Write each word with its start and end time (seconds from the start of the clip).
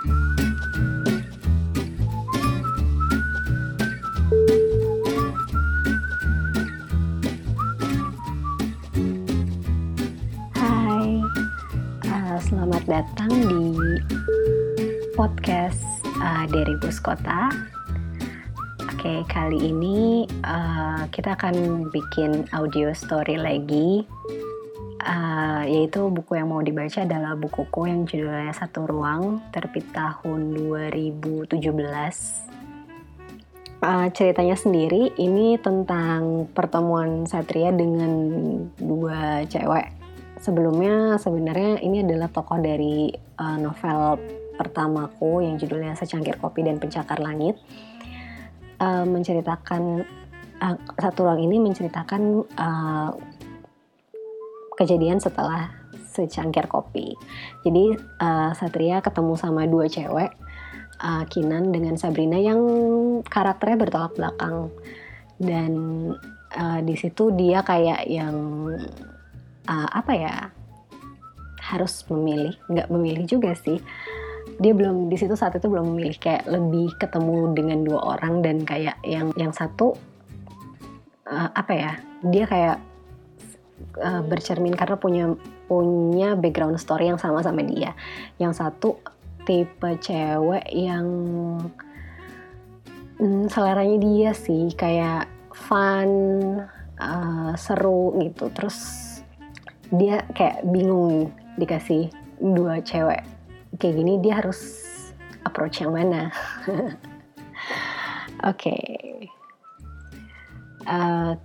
Hai, 0.00 0.08
uh, 12.08 12.40
selamat 12.40 12.80
datang 12.88 13.28
di 13.28 14.00
podcast 15.12 15.84
uh, 16.16 16.48
dari 16.48 16.80
Bus 16.80 16.96
Kota. 16.96 17.52
Oke, 18.88 19.20
kali 19.28 19.68
ini 19.68 20.24
uh, 20.48 21.04
kita 21.12 21.36
akan 21.36 21.84
bikin 21.92 22.48
audio 22.56 22.96
story 22.96 23.36
lagi, 23.36 24.08
uh, 25.10 25.62
yaitu 25.66 26.06
buku 26.06 26.38
yang 26.38 26.54
mau 26.54 26.62
dibaca 26.62 27.02
adalah 27.02 27.34
bukuku 27.34 27.90
yang 27.90 28.06
judulnya 28.06 28.54
Satu 28.54 28.86
Ruang, 28.86 29.42
terbit 29.50 29.90
tahun 29.90 30.54
2017 30.54 32.50
uh, 33.80 34.08
ceritanya 34.12 34.56
sendiri 34.56 35.12
ini 35.16 35.56
tentang 35.58 36.46
pertemuan 36.52 37.24
Satria 37.26 37.72
dengan 37.72 38.12
dua 38.76 39.44
cewek. 39.48 39.98
Sebelumnya 40.40 41.20
sebenarnya 41.20 41.84
ini 41.84 42.00
adalah 42.00 42.32
tokoh 42.32 42.56
dari 42.56 43.12
uh, 43.12 43.58
novel 43.60 44.16
pertamaku 44.56 45.44
yang 45.44 45.60
judulnya 45.60 45.96
Secangkir 45.96 46.40
Kopi 46.40 46.64
dan 46.64 46.80
Pencakar 46.80 47.20
Langit. 47.20 47.60
Uh, 48.80 49.04
menceritakan 49.04 50.08
uh, 50.64 50.76
satu 50.96 51.28
ruang 51.28 51.44
ini 51.44 51.60
menceritakan 51.60 52.48
uh, 52.56 53.12
kejadian 54.80 55.20
setelah 55.20 55.68
secangkir 56.08 56.64
kopi. 56.66 57.12
Jadi 57.60 58.00
uh, 58.18 58.50
Satria 58.56 59.04
ketemu 59.04 59.36
sama 59.36 59.68
dua 59.68 59.86
cewek 59.86 60.32
uh, 61.04 61.24
Kinan 61.28 61.70
dengan 61.70 62.00
Sabrina 62.00 62.40
yang 62.40 62.60
karakternya 63.28 63.76
bertolak 63.76 64.16
belakang 64.16 64.72
dan 65.40 65.72
uh, 66.56 66.80
di 66.80 66.94
situ 66.96 67.32
dia 67.36 67.64
kayak 67.64 68.08
yang 68.08 68.36
uh, 69.68 69.88
apa 69.92 70.12
ya 70.12 70.34
harus 71.60 72.02
memilih 72.10 72.56
nggak 72.68 72.88
memilih 72.90 73.24
juga 73.28 73.54
sih 73.54 73.78
dia 74.60 74.76
belum 74.76 75.08
di 75.08 75.16
situ 75.16 75.32
saat 75.38 75.56
itu 75.56 75.70
belum 75.70 75.94
memilih 75.94 76.16
kayak 76.20 76.44
lebih 76.48 76.92
ketemu 77.00 77.54
dengan 77.56 77.78
dua 77.86 78.16
orang 78.16 78.44
dan 78.44 78.66
kayak 78.66 78.98
yang 79.06 79.32
yang 79.38 79.54
satu 79.54 79.96
uh, 81.30 81.48
apa 81.54 81.72
ya 81.72 81.92
dia 82.28 82.44
kayak 82.44 82.76
uh, 83.98 84.22
bercermin 84.22 84.76
karena 84.76 84.96
punya 85.00 85.24
punya 85.66 86.38
background 86.38 86.78
story 86.78 87.10
yang 87.10 87.18
sama 87.18 87.42
sama 87.42 87.64
dia. 87.66 87.96
Yang 88.38 88.62
satu 88.62 89.00
tipe 89.48 89.90
cewek 89.98 90.66
yang 90.70 91.06
hmm, 93.18 93.50
seleranya 93.50 93.98
dia 93.98 94.30
sih 94.36 94.70
kayak 94.76 95.26
fun 95.50 96.10
uh, 97.00 97.52
seru 97.58 98.14
gitu. 98.22 98.52
Terus 98.54 98.78
dia 99.90 100.22
kayak 100.36 100.62
bingung 100.70 101.34
dikasih 101.58 102.14
dua 102.38 102.78
cewek 102.80 103.26
kayak 103.78 103.94
gini 103.94 104.18
dia 104.18 104.42
harus 104.42 104.86
approach 105.46 105.84
yang 105.84 105.94
mana? 105.94 106.28
Oke. 108.50 108.72
Okay. 108.72 109.28
uh, 110.88 111.36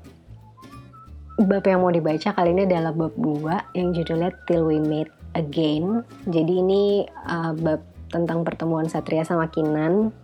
bab 1.35 1.67
yang 1.67 1.83
mau 1.83 1.91
dibaca 1.91 2.31
kali 2.31 2.55
ini 2.55 2.63
adalah 2.63 2.95
bab 2.95 3.11
2 3.19 3.75
yang 3.75 3.91
judulnya 3.91 4.31
Till 4.47 4.63
We 4.63 4.79
Meet 4.79 5.11
Again. 5.35 6.07
Jadi 6.31 6.53
ini 6.63 7.03
uh, 7.27 7.51
bab 7.51 7.83
tentang 8.07 8.47
pertemuan 8.47 8.87
Satria 8.87 9.27
sama 9.27 9.51
Kinan. 9.51 10.15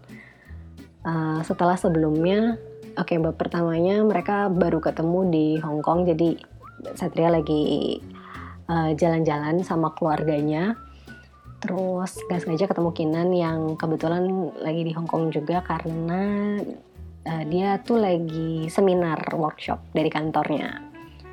Uh, 1.04 1.44
setelah 1.44 1.76
sebelumnya, 1.76 2.56
oke 2.96 3.12
okay, 3.12 3.18
bab 3.20 3.36
pertamanya 3.36 4.00
mereka 4.08 4.48
baru 4.48 4.80
ketemu 4.80 5.20
di 5.28 5.48
Hong 5.60 5.84
Kong. 5.84 6.08
Jadi 6.08 6.40
Satria 6.96 7.28
lagi 7.28 8.00
jalan 8.72 8.96
jalan-jalan 8.96 9.68
sama 9.68 9.92
keluarganya. 9.92 10.80
Terus 11.60 12.16
gak 12.32 12.40
sengaja 12.40 12.72
ketemu 12.72 12.90
Kinan 12.96 13.30
yang 13.36 13.76
kebetulan 13.76 14.32
lagi 14.64 14.88
di 14.88 14.96
Hong 14.96 15.12
Kong 15.12 15.28
juga 15.28 15.60
karena 15.60 16.56
uh, 17.28 17.44
dia 17.52 17.84
tuh 17.84 18.00
lagi 18.00 18.72
seminar 18.72 19.20
workshop 19.36 19.92
dari 19.92 20.08
kantornya 20.08 20.91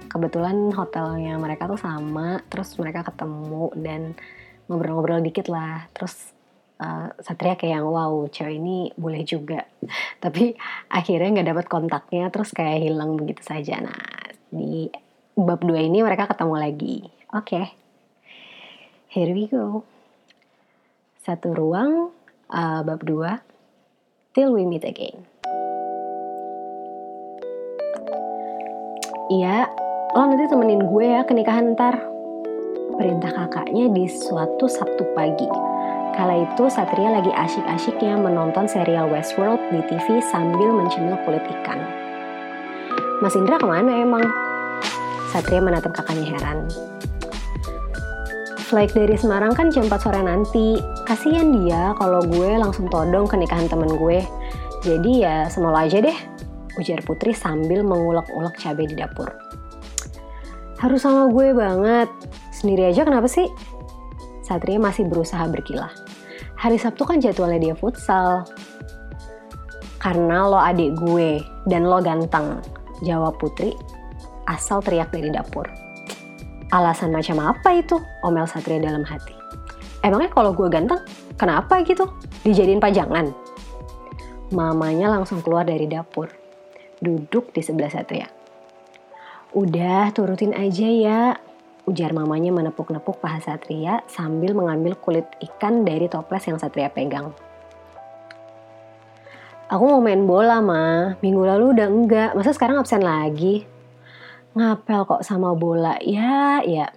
kebetulan 0.08 0.72
hotelnya 0.72 1.36
mereka 1.36 1.68
tuh 1.68 1.78
sama 1.78 2.40
terus 2.48 2.74
mereka 2.80 3.04
ketemu 3.06 3.70
dan 3.78 4.16
ngobrol-ngobrol 4.66 5.20
dikit 5.22 5.52
lah. 5.52 5.86
Terus 5.92 6.32
uh, 6.80 7.12
Satria 7.20 7.54
kayak 7.54 7.78
yang 7.78 7.86
wow 7.86 8.26
cewek 8.32 8.58
ini 8.58 8.90
boleh 8.96 9.22
juga. 9.22 9.68
Tapi 10.24 10.56
akhirnya 10.90 11.40
nggak 11.40 11.48
dapat 11.52 11.66
kontaknya 11.68 12.32
terus 12.32 12.50
kayak 12.56 12.82
hilang 12.82 13.14
begitu 13.14 13.44
saja. 13.44 13.84
Nah 13.84 13.98
di 14.48 14.88
bab 15.36 15.60
dua 15.62 15.84
ini 15.84 16.00
mereka 16.00 16.26
ketemu 16.26 16.56
lagi. 16.56 16.96
Oke. 17.36 17.44
Okay. 17.44 17.66
here 19.08 19.32
we 19.32 19.48
go. 19.48 19.84
Satu 21.24 21.52
ruang 21.52 22.12
uh, 22.48 22.80
bab 22.84 23.04
dua. 23.04 23.40
Till 24.36 24.54
we 24.54 24.68
meet 24.68 24.84
again. 24.84 25.24
Iya, 29.28 29.68
lo 30.16 30.24
nanti 30.24 30.48
temenin 30.48 30.88
gue 30.88 31.04
ya 31.04 31.20
ke 31.20 31.36
nikahan 31.36 31.76
ntar. 31.76 32.00
Perintah 32.96 33.28
kakaknya 33.28 33.92
di 33.92 34.08
suatu 34.08 34.64
Sabtu 34.64 35.04
pagi. 35.12 35.44
Kala 36.16 36.48
itu 36.48 36.66
Satria 36.72 37.14
lagi 37.14 37.30
asyik-asyiknya 37.30 38.18
menonton 38.18 38.66
serial 38.66 39.06
Westworld 39.12 39.60
di 39.70 39.84
TV 39.86 40.18
sambil 40.24 40.72
mencemil 40.72 41.14
kulit 41.22 41.44
ikan. 41.60 41.78
Mas 43.20 43.36
Indra 43.36 43.60
ke 43.60 43.68
mana 43.68 44.02
emang? 44.02 44.24
Satria 45.30 45.60
menatap 45.60 45.92
kakaknya 45.94 46.34
heran. 46.34 46.66
Flight 48.66 48.92
dari 48.96 49.14
Semarang 49.14 49.52
kan 49.52 49.68
jam 49.68 49.86
4 49.86 49.96
sore 50.00 50.20
nanti. 50.24 50.80
Kasian 51.04 51.62
dia 51.62 51.92
kalau 52.00 52.24
gue 52.24 52.56
langsung 52.56 52.88
todong 52.88 53.28
ke 53.28 53.36
nikahan 53.36 53.68
temen 53.68 53.92
gue. 53.92 54.24
Jadi 54.82 55.22
ya 55.22 55.46
semula 55.52 55.84
aja 55.84 56.00
deh, 56.00 56.16
ujar 56.80 56.98
Putri 57.04 57.36
sambil 57.36 57.84
mengulek-ulek 57.84 58.56
cabai 58.58 58.88
di 58.88 58.96
dapur. 58.98 59.57
Harus 60.78 61.02
sama 61.02 61.26
gue 61.30 61.50
banget. 61.54 62.08
Sendiri 62.54 62.90
aja 62.90 63.02
kenapa 63.02 63.26
sih? 63.26 63.50
Satria 64.46 64.78
masih 64.78 65.04
berusaha 65.10 65.44
berkilah. 65.50 65.90
Hari 66.58 66.78
Sabtu 66.78 67.02
kan 67.06 67.18
jadwalnya 67.18 67.70
dia 67.70 67.74
futsal. 67.74 68.46
Karena 69.98 70.46
lo 70.46 70.58
adik 70.62 70.94
gue 71.02 71.42
dan 71.66 71.86
lo 71.86 71.98
ganteng, 71.98 72.62
jawab 73.02 73.34
Putri 73.42 73.74
asal 74.48 74.80
teriak 74.80 75.12
dari 75.12 75.28
dapur. 75.28 75.68
Alasan 76.72 77.12
macam 77.12 77.42
apa 77.42 77.76
itu? 77.76 78.00
Omel 78.24 78.48
Satria 78.48 78.80
dalam 78.80 79.04
hati. 79.04 79.36
Emangnya 80.00 80.32
kalau 80.32 80.56
gue 80.56 80.70
ganteng, 80.72 81.02
kenapa 81.36 81.84
gitu? 81.84 82.08
Dijadiin 82.46 82.80
pajangan? 82.80 83.34
Mamanya 84.54 85.12
langsung 85.12 85.44
keluar 85.44 85.68
dari 85.68 85.84
dapur. 85.84 86.32
Duduk 87.02 87.52
di 87.52 87.60
sebelah 87.60 87.92
Satria. 87.92 88.37
Udah, 89.56 90.12
turutin 90.12 90.52
aja 90.52 90.84
ya. 90.84 91.22
Ujar 91.88 92.12
mamanya 92.12 92.52
menepuk-nepuk 92.52 93.16
paha 93.16 93.40
Satria 93.40 94.04
sambil 94.04 94.52
mengambil 94.52 94.92
kulit 95.00 95.24
ikan 95.40 95.88
dari 95.88 96.04
toples 96.04 96.44
yang 96.44 96.60
Satria 96.60 96.92
pegang. 96.92 97.32
Aku 99.72 99.84
mau 99.88 100.04
main 100.04 100.20
bola, 100.28 100.60
Ma. 100.60 101.16
Minggu 101.24 101.48
lalu 101.48 101.72
udah 101.72 101.88
enggak. 101.88 102.30
Masa 102.36 102.52
sekarang 102.52 102.76
absen 102.76 103.00
lagi? 103.00 103.64
Ngapel 104.52 105.08
kok 105.08 105.24
sama 105.24 105.56
bola? 105.56 105.96
Ya, 106.04 106.60
ya. 106.64 106.92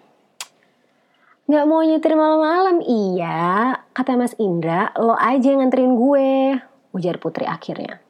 Nggak 1.47 1.67
mau 1.67 1.83
nyetir 1.83 2.15
malam-malam? 2.15 2.83
Iya. 2.83 3.79
Kata 3.95 4.19
Mas 4.19 4.35
Indra, 4.39 4.91
lo 4.99 5.15
aja 5.15 5.51
yang 5.55 5.63
nganterin 5.63 5.95
gue. 5.95 6.59
Ujar 6.91 7.15
Putri 7.15 7.47
akhirnya. 7.47 8.03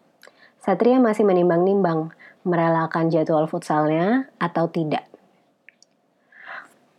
Satria 0.62 0.98
masih 0.98 1.26
menimbang-nimbang 1.26 2.14
merelakan 2.42 3.14
jadwal 3.14 3.46
futsalnya 3.46 4.30
atau 4.42 4.70
tidak. 4.70 5.06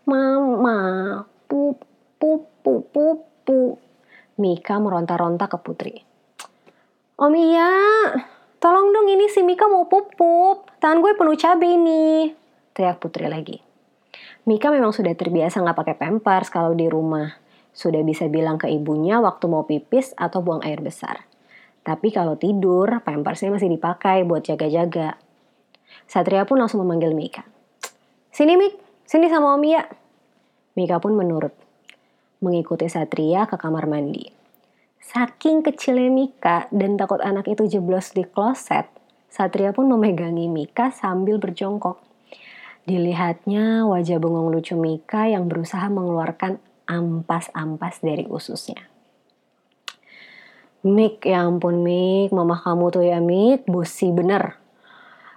Mama, 0.07 1.23
pu 1.47 1.79
pu 2.19 2.47
pu 2.63 2.73
pu 2.91 3.05
pu. 3.47 3.79
Mika 4.39 4.81
meronta-ronta 4.83 5.47
ke 5.47 5.59
Putri. 5.61 5.95
Om 7.21 7.35
iya, 7.37 7.71
tolong 8.59 8.91
dong 8.91 9.07
ini 9.07 9.31
si 9.31 9.45
Mika 9.47 9.71
mau 9.71 9.87
pup-pup. 9.87 10.67
Tangan 10.83 10.99
gue 10.99 11.13
penuh 11.15 11.39
cabai 11.39 11.79
nih. 11.79 12.35
Teriak 12.75 12.99
Putri 12.99 13.31
lagi. 13.31 13.63
Mika 14.43 14.75
memang 14.75 14.91
sudah 14.91 15.15
terbiasa 15.15 15.63
nggak 15.63 15.79
pakai 15.79 15.97
pampers 16.01 16.51
kalau 16.51 16.75
di 16.75 16.91
rumah. 16.91 17.39
Sudah 17.71 18.03
bisa 18.03 18.27
bilang 18.27 18.59
ke 18.59 18.67
ibunya 18.67 19.23
waktu 19.23 19.47
mau 19.47 19.63
pipis 19.63 20.13
atau 20.19 20.43
buang 20.43 20.67
air 20.67 20.83
besar. 20.83 21.25
Tapi 21.83 22.11
kalau 22.15 22.35
tidur, 22.35 23.03
pampersnya 23.07 23.55
masih 23.55 23.71
dipakai 23.71 24.27
buat 24.27 24.43
jaga-jaga. 24.43 25.19
Satria 26.07 26.45
pun 26.45 26.61
langsung 26.61 26.85
memanggil 26.85 27.17
Mika. 27.17 27.45
Sini 28.33 28.57
Mik, 28.57 29.05
sini 29.05 29.29
sama 29.29 29.57
Om 29.57 29.65
Mika 30.73 30.97
pun 30.99 31.13
menurut. 31.13 31.53
Mengikuti 32.41 32.89
Satria 32.89 33.45
ke 33.45 33.61
kamar 33.61 33.85
mandi. 33.85 34.25
Saking 35.03 35.61
kecilnya 35.61 36.09
Mika 36.09 36.57
dan 36.73 36.97
takut 36.97 37.21
anak 37.21 37.51
itu 37.51 37.69
jeblos 37.69 38.15
di 38.15 38.25
kloset, 38.25 38.89
Satria 39.29 39.75
pun 39.77 39.91
memegangi 39.91 40.49
Mika 40.49 40.95
sambil 40.95 41.37
berjongkok. 41.37 42.01
Dilihatnya 42.89 43.85
wajah 43.85 44.17
bengong 44.17 44.49
lucu 44.49 44.79
Mika 44.79 45.29
yang 45.29 45.51
berusaha 45.51 45.87
mengeluarkan 45.91 46.57
ampas-ampas 46.89 48.01
dari 48.01 48.25
ususnya. 48.31 48.89
Mik, 50.83 51.23
ya 51.23 51.47
ampun 51.47 51.85
Mik, 51.85 52.35
mama 52.35 52.59
kamu 52.59 52.91
tuh 52.91 53.05
ya 53.07 53.23
Mik, 53.23 53.71
bosi 53.71 54.11
bener. 54.11 54.62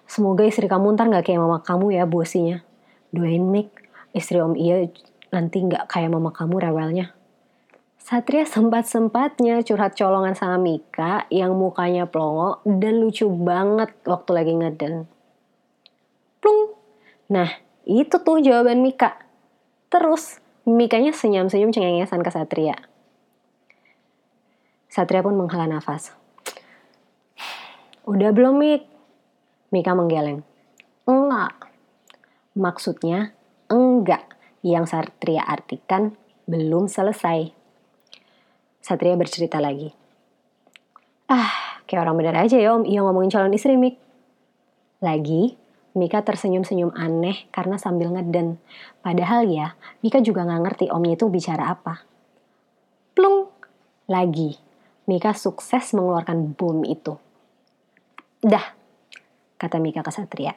Semoga 0.05 0.45
istri 0.45 0.69
kamu 0.69 0.93
ntar 0.93 1.09
gak 1.09 1.25
kayak 1.29 1.41
mama 1.41 1.59
kamu 1.65 1.97
ya 1.97 2.05
bosinya. 2.05 2.61
Doain 3.09 3.41
Mik, 3.41 3.73
istri 4.13 4.37
om 4.37 4.53
iya 4.53 4.85
nanti 5.33 5.65
gak 5.65 5.89
kayak 5.89 6.13
mama 6.13 6.29
kamu 6.29 6.61
rewelnya. 6.61 7.11
Satria 8.05 8.45
sempat-sempatnya 8.45 9.65
curhat 9.65 9.97
colongan 9.97 10.37
sama 10.37 10.61
Mika 10.61 11.25
yang 11.33 11.57
mukanya 11.57 12.05
plongo 12.05 12.61
dan 12.61 13.01
lucu 13.01 13.25
banget 13.25 13.89
waktu 14.05 14.29
lagi 14.29 14.53
ngeden. 14.53 15.09
Plung. 16.37 16.77
Nah, 17.33 17.49
itu 17.89 18.13
tuh 18.21 18.45
jawaban 18.45 18.85
Mika. 18.85 19.17
Terus, 19.89 20.37
Mikanya 20.65 21.13
senyum-senyum 21.13 21.73
cengengesan 21.73 22.25
ke 22.25 22.29
Satria. 22.33 22.77
Satria 24.89 25.21
pun 25.21 25.37
menghela 25.37 25.69
nafas. 25.69 26.13
Udah 28.05 28.29
belum, 28.33 28.61
Mik? 28.61 28.94
Mika 29.75 29.91
menggeleng. 29.91 30.39
Enggak. 31.03 31.67
Maksudnya, 32.55 33.35
enggak. 33.67 34.31
Yang 34.63 34.95
Satria 34.95 35.43
artikan 35.43 36.15
belum 36.47 36.87
selesai. 36.87 37.51
Satria 38.79 39.19
bercerita 39.19 39.59
lagi. 39.59 39.91
Ah, 41.27 41.83
kayak 41.83 42.07
orang 42.07 42.23
bener 42.23 42.39
aja 42.39 42.55
ya 42.55 42.71
om, 42.71 42.87
iya 42.87 43.03
ngomongin 43.03 43.35
calon 43.35 43.51
istri 43.51 43.75
Mik. 43.75 43.99
Lagi, 45.03 45.59
Mika 45.91 46.23
tersenyum-senyum 46.23 46.95
aneh 46.95 47.51
karena 47.51 47.75
sambil 47.75 48.15
ngeden. 48.15 48.55
Padahal 49.03 49.43
ya, 49.51 49.75
Mika 49.99 50.23
juga 50.23 50.47
gak 50.47 50.63
ngerti 50.63 50.85
omnya 50.87 51.19
itu 51.19 51.27
bicara 51.27 51.75
apa. 51.75 52.07
Plung! 53.11 53.51
Lagi, 54.07 54.55
Mika 55.09 55.35
sukses 55.35 55.91
mengeluarkan 55.91 56.55
bom 56.55 56.85
itu. 56.87 57.17
Dah, 58.39 58.84
kata 59.55 59.79
Mika 59.79 60.03
ke 60.03 60.11
Satria. 60.11 60.53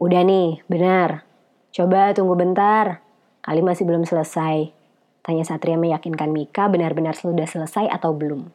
Udah 0.00 0.24
nih, 0.24 0.64
benar. 0.64 1.28
Coba 1.70 2.16
tunggu 2.16 2.34
bentar. 2.34 3.04
Kali 3.44 3.60
masih 3.60 3.84
belum 3.84 4.08
selesai. 4.08 4.72
Tanya 5.20 5.44
Satria 5.44 5.76
meyakinkan 5.76 6.32
Mika 6.32 6.72
benar-benar 6.72 7.12
sudah 7.12 7.44
selesai 7.44 7.88
atau 7.92 8.16
belum. 8.16 8.48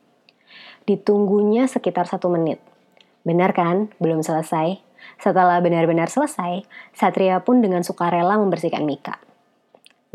Ditunggunya 0.90 1.70
sekitar 1.70 2.10
satu 2.10 2.30
menit. 2.34 2.58
Benar 3.22 3.54
kan? 3.54 3.94
Belum 4.02 4.26
selesai. 4.26 4.82
Setelah 5.22 5.62
benar-benar 5.62 6.10
selesai, 6.10 6.66
Satria 6.94 7.42
pun 7.42 7.62
dengan 7.62 7.86
sukarela 7.86 8.38
membersihkan 8.42 8.86
Mika. 8.86 9.22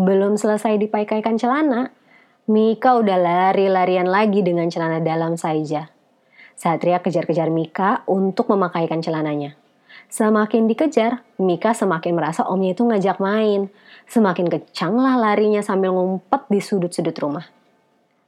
Belum 0.00 0.34
selesai 0.34 0.80
dipakaikan 0.80 1.38
celana, 1.38 1.94
Mika 2.50 2.98
udah 2.98 3.14
lari-larian 3.14 4.10
lagi 4.10 4.42
dengan 4.42 4.66
celana 4.66 4.98
dalam 4.98 5.38
saja. 5.38 5.86
Satria 6.60 7.00
kejar-kejar 7.00 7.48
Mika 7.48 8.04
untuk 8.04 8.52
memakaikan 8.52 9.00
celananya. 9.00 9.56
Semakin 10.12 10.68
dikejar, 10.68 11.24
Mika 11.40 11.72
semakin 11.72 12.12
merasa 12.12 12.44
omnya 12.44 12.76
itu 12.76 12.84
ngajak 12.84 13.16
main. 13.16 13.72
Semakin 14.04 14.44
kencanglah 14.52 15.16
larinya 15.16 15.64
sambil 15.64 15.96
ngumpet 15.96 16.52
di 16.52 16.60
sudut-sudut 16.60 17.16
rumah. 17.16 17.48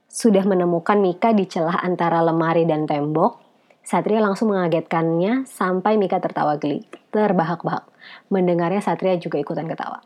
Sudah 0.09 0.49
menemukan 0.49 0.97
Mika 0.97 1.37
di 1.37 1.45
celah 1.45 1.85
antara 1.85 2.25
lemari 2.25 2.65
dan 2.65 2.89
tembok, 2.89 3.37
Satria 3.85 4.25
langsung 4.25 4.57
mengagetkannya 4.57 5.45
sampai 5.45 6.01
Mika 6.01 6.17
tertawa 6.17 6.57
geli, 6.57 6.89
terbahak-bahak. 7.13 7.85
Mendengarnya 8.33 8.81
Satria 8.81 9.21
juga 9.21 9.37
ikutan 9.37 9.69
ketawa. 9.69 10.01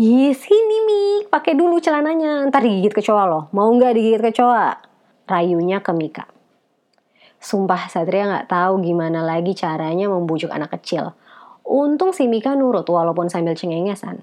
Ih, 0.00 0.34
sini 0.34 0.78
Mik, 0.82 1.30
pakai 1.30 1.54
dulu 1.54 1.78
celananya, 1.78 2.42
ntar 2.50 2.66
digigit 2.66 2.90
kecoa 2.90 3.22
loh. 3.28 3.44
Mau 3.54 3.70
nggak 3.70 3.94
digigit 3.94 4.22
kecoa? 4.34 4.82
Rayunya 5.30 5.78
ke 5.78 5.94
Mika. 5.94 6.39
Sumpah 7.40 7.88
Satria 7.88 8.28
nggak 8.28 8.52
tahu 8.52 8.84
gimana 8.84 9.24
lagi 9.24 9.56
caranya 9.56 10.12
membujuk 10.12 10.52
anak 10.52 10.76
kecil. 10.76 11.16
Untung 11.64 12.12
si 12.12 12.28
Mika 12.28 12.52
nurut 12.52 12.84
walaupun 12.84 13.32
sambil 13.32 13.56
cengengesan. 13.56 14.20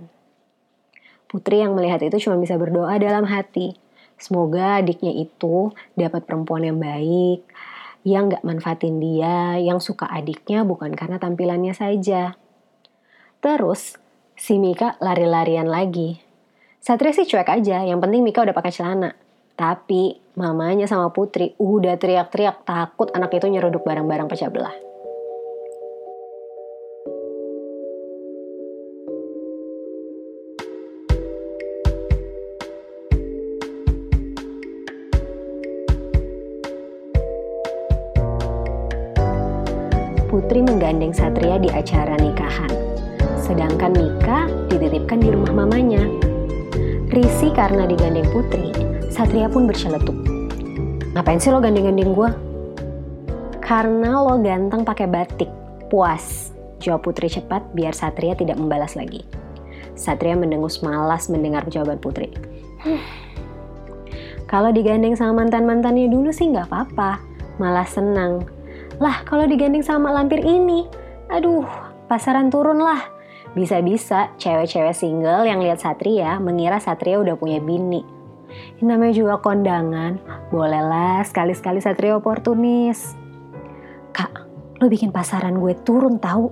Putri 1.25 1.59
yang 1.59 1.73
melihat 1.73 1.99
itu 2.05 2.29
cuma 2.29 2.37
bisa 2.37 2.55
berdoa 2.55 2.93
dalam 3.01 3.25
hati. 3.25 3.75
Semoga 4.21 4.79
adiknya 4.79 5.11
itu 5.17 5.73
dapat 5.97 6.29
perempuan 6.29 6.63
yang 6.63 6.77
baik, 6.77 7.45
yang 8.07 8.31
gak 8.31 8.45
manfaatin 8.45 9.01
dia, 9.01 9.59
yang 9.59 9.83
suka 9.83 10.07
adiknya 10.07 10.63
bukan 10.63 10.93
karena 10.93 11.19
tampilannya 11.19 11.75
saja. 11.75 12.37
Terus, 13.43 13.99
si 14.37 14.61
Mika 14.61 14.95
lari-larian 15.03 15.67
lagi. 15.67 16.21
Satria 16.79 17.11
sih 17.11 17.27
cuek 17.27 17.49
aja, 17.49 17.83
yang 17.83 17.99
penting 17.99 18.23
Mika 18.23 18.47
udah 18.47 18.55
pakai 18.55 18.71
celana. 18.71 19.11
Tapi 19.57 20.13
mamanya 20.37 20.85
sama 20.85 21.09
Putri 21.09 21.57
udah 21.57 21.97
teriak-teriak 21.97 22.61
takut 22.61 23.09
anak 23.17 23.33
itu 23.33 23.49
nyeruduk 23.49 23.81
barang-barang 23.81 24.29
pecah 24.29 24.53
belah. 24.53 24.77
Putri 40.29 40.61
menggandeng 40.61 41.17
Satria 41.17 41.57
di 41.57 41.73
acara 41.73 42.13
nikahan. 42.21 42.69
Sedangkan 43.41 43.89
Mika 43.89 44.45
dititipkan 44.69 45.17
di 45.17 45.33
rumah 45.33 45.65
mamanya. 45.65 46.05
Risi 47.09 47.49
karena 47.57 47.89
digandeng 47.89 48.29
Putri, 48.29 48.69
Satria 49.07 49.47
pun 49.47 49.65
berseletuk. 49.65 50.15
Ngapain 51.15 51.39
sih 51.39 51.49
lo 51.49 51.63
gandeng-gandeng 51.63 52.11
gue? 52.13 52.29
Karena 53.63 54.21
lo 54.21 54.37
ganteng 54.43 54.83
pakai 54.83 55.07
batik. 55.07 55.49
Puas. 55.87 56.51
Jawab 56.77 57.07
Putri 57.07 57.31
cepat 57.31 57.63
biar 57.73 57.95
Satria 57.95 58.37
tidak 58.37 58.59
membalas 58.59 58.93
lagi. 58.93 59.23
Satria 59.97 60.37
mendengus 60.37 60.85
malas 60.85 61.31
mendengar 61.31 61.65
jawaban 61.71 61.97
Putri. 61.97 62.29
Kalau 64.45 64.69
digandeng 64.71 65.17
sama 65.17 65.43
mantan-mantannya 65.43 66.07
dulu 66.07 66.29
sih 66.29 66.51
nggak 66.53 66.69
apa-apa. 66.69 67.19
Malah 67.57 67.87
senang. 67.89 68.45
Lah 69.01 69.25
kalau 69.25 69.49
digandeng 69.49 69.81
sama 69.81 70.13
lampir 70.13 70.39
ini, 70.43 70.85
aduh 71.31 71.65
pasaran 72.05 72.53
turun 72.53 72.79
lah. 72.79 73.01
Bisa-bisa 73.57 74.29
cewek-cewek 74.37 74.93
single 74.93 75.49
yang 75.49 75.63
lihat 75.63 75.81
Satria 75.81 76.37
mengira 76.37 76.77
Satria 76.77 77.17
udah 77.17 77.33
punya 77.33 77.57
bini. 77.57 78.16
Ini 78.77 78.85
namanya 78.85 79.13
juga 79.13 79.41
kondangan, 79.41 80.21
bolehlah 80.53 81.25
sekali-sekali 81.25 81.81
Satria 81.81 82.17
oportunis. 82.17 83.17
Kak, 84.13 84.33
lo 84.77 84.85
bikin 84.85 85.09
pasaran 85.09 85.57
gue 85.57 85.73
turun 85.81 86.21
tahu. 86.21 86.49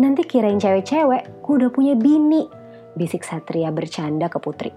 Nanti 0.00 0.24
kirain 0.24 0.58
cewek-cewek, 0.58 1.42
gue 1.44 1.54
udah 1.60 1.70
punya 1.70 1.94
bini. 1.94 2.48
Bisik 2.96 3.22
Satria 3.22 3.70
bercanda 3.70 4.26
ke 4.26 4.38
Putri. 4.42 4.72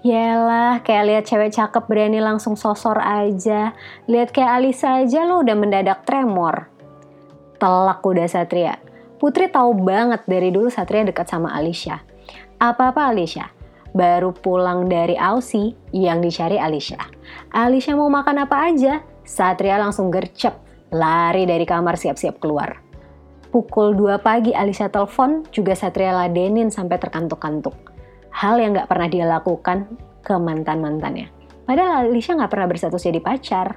Yalah, 0.00 0.80
kayak 0.80 1.04
lihat 1.04 1.24
cewek 1.28 1.52
cakep 1.52 1.84
berani 1.84 2.24
langsung 2.24 2.56
sosor 2.56 2.96
aja. 3.04 3.76
Lihat 4.08 4.32
kayak 4.32 4.56
Alisa 4.56 5.04
aja 5.04 5.28
lo 5.28 5.44
udah 5.44 5.52
mendadak 5.52 6.08
tremor. 6.08 6.72
Telak 7.60 8.00
udah 8.00 8.24
Satria. 8.24 8.80
Putri 9.20 9.52
tahu 9.52 9.76
banget 9.84 10.24
dari 10.24 10.48
dulu 10.48 10.72
Satria 10.72 11.04
dekat 11.04 11.28
sama 11.28 11.52
Alicia. 11.52 12.00
Apa-apa 12.56 13.12
Alicia? 13.12 13.52
Baru 13.90 14.30
pulang 14.30 14.86
dari 14.86 15.18
Aussie 15.18 15.74
yang 15.90 16.22
dicari 16.22 16.56
Alicia. 16.62 17.02
Alicia 17.50 17.98
mau 17.98 18.06
makan 18.06 18.46
apa 18.46 18.70
aja, 18.70 19.02
Satria 19.26 19.82
langsung 19.82 20.14
gercep, 20.14 20.54
lari 20.94 21.42
dari 21.46 21.66
kamar 21.66 21.98
siap-siap 21.98 22.38
keluar. 22.38 22.78
Pukul 23.50 23.98
2 23.98 24.22
pagi 24.22 24.54
Alicia 24.54 24.86
telepon, 24.86 25.42
juga 25.50 25.74
Satria 25.74 26.14
ladenin 26.14 26.70
sampai 26.70 27.02
terkantuk-kantuk. 27.02 27.74
Hal 28.30 28.62
yang 28.62 28.78
gak 28.78 28.86
pernah 28.86 29.10
dia 29.10 29.26
lakukan 29.26 29.90
ke 30.22 30.38
mantan-mantannya. 30.38 31.34
Padahal 31.66 32.06
Alicia 32.06 32.38
gak 32.38 32.50
pernah 32.50 32.70
berstatus 32.70 33.02
jadi 33.02 33.18
pacar. 33.18 33.74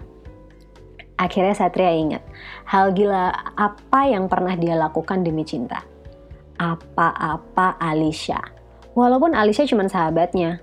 Akhirnya 1.18 1.58
Satria 1.58 1.90
ingat, 1.94 2.22
hal 2.70 2.94
gila 2.94 3.34
apa 3.58 4.02
yang 4.10 4.30
pernah 4.30 4.54
dia 4.54 4.78
lakukan 4.78 5.26
demi 5.26 5.42
cinta. 5.42 5.82
Apa-apa 6.58 7.82
Alicia. 7.82 8.42
Walaupun 8.94 9.34
Alicia 9.34 9.66
cuma 9.66 9.90
sahabatnya. 9.90 10.62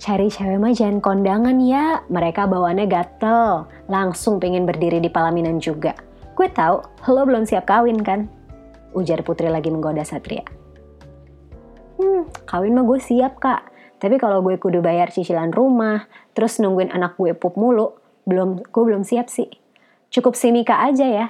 Cari 0.00 0.32
cewek 0.32 0.56
mah 0.56 0.72
jangan 0.72 1.04
kondangan 1.04 1.60
ya, 1.60 2.00
mereka 2.08 2.48
bawaannya 2.48 2.88
gatel. 2.88 3.68
Langsung 3.88 4.40
pengen 4.40 4.64
berdiri 4.64 4.96
di 4.96 5.12
palaminan 5.12 5.60
juga. 5.60 5.92
Gue 6.32 6.48
tahu, 6.48 6.80
lo 7.12 7.22
belum 7.28 7.44
siap 7.44 7.68
kawin 7.68 8.00
kan? 8.00 8.24
Ujar 8.96 9.20
Putri 9.20 9.52
lagi 9.52 9.68
menggoda 9.68 10.00
Satria. 10.00 10.40
Hmm, 12.00 12.24
kawin 12.48 12.72
mah 12.72 12.88
gue 12.88 12.96
siap 12.96 13.36
kak. 13.44 13.68
Tapi 14.00 14.16
kalau 14.16 14.40
gue 14.40 14.56
kudu 14.56 14.80
bayar 14.80 15.12
cicilan 15.12 15.52
rumah, 15.52 16.08
terus 16.32 16.56
nungguin 16.56 16.88
anak 16.88 17.20
gue 17.20 17.36
pup 17.36 17.60
mulu, 17.60 17.92
belum 18.24 18.64
gue 18.64 18.82
belum 18.88 19.04
siap 19.04 19.28
sih. 19.28 19.52
Cukup 20.08 20.32
si 20.32 20.48
Mika 20.48 20.80
aja 20.80 21.04
ya. 21.04 21.26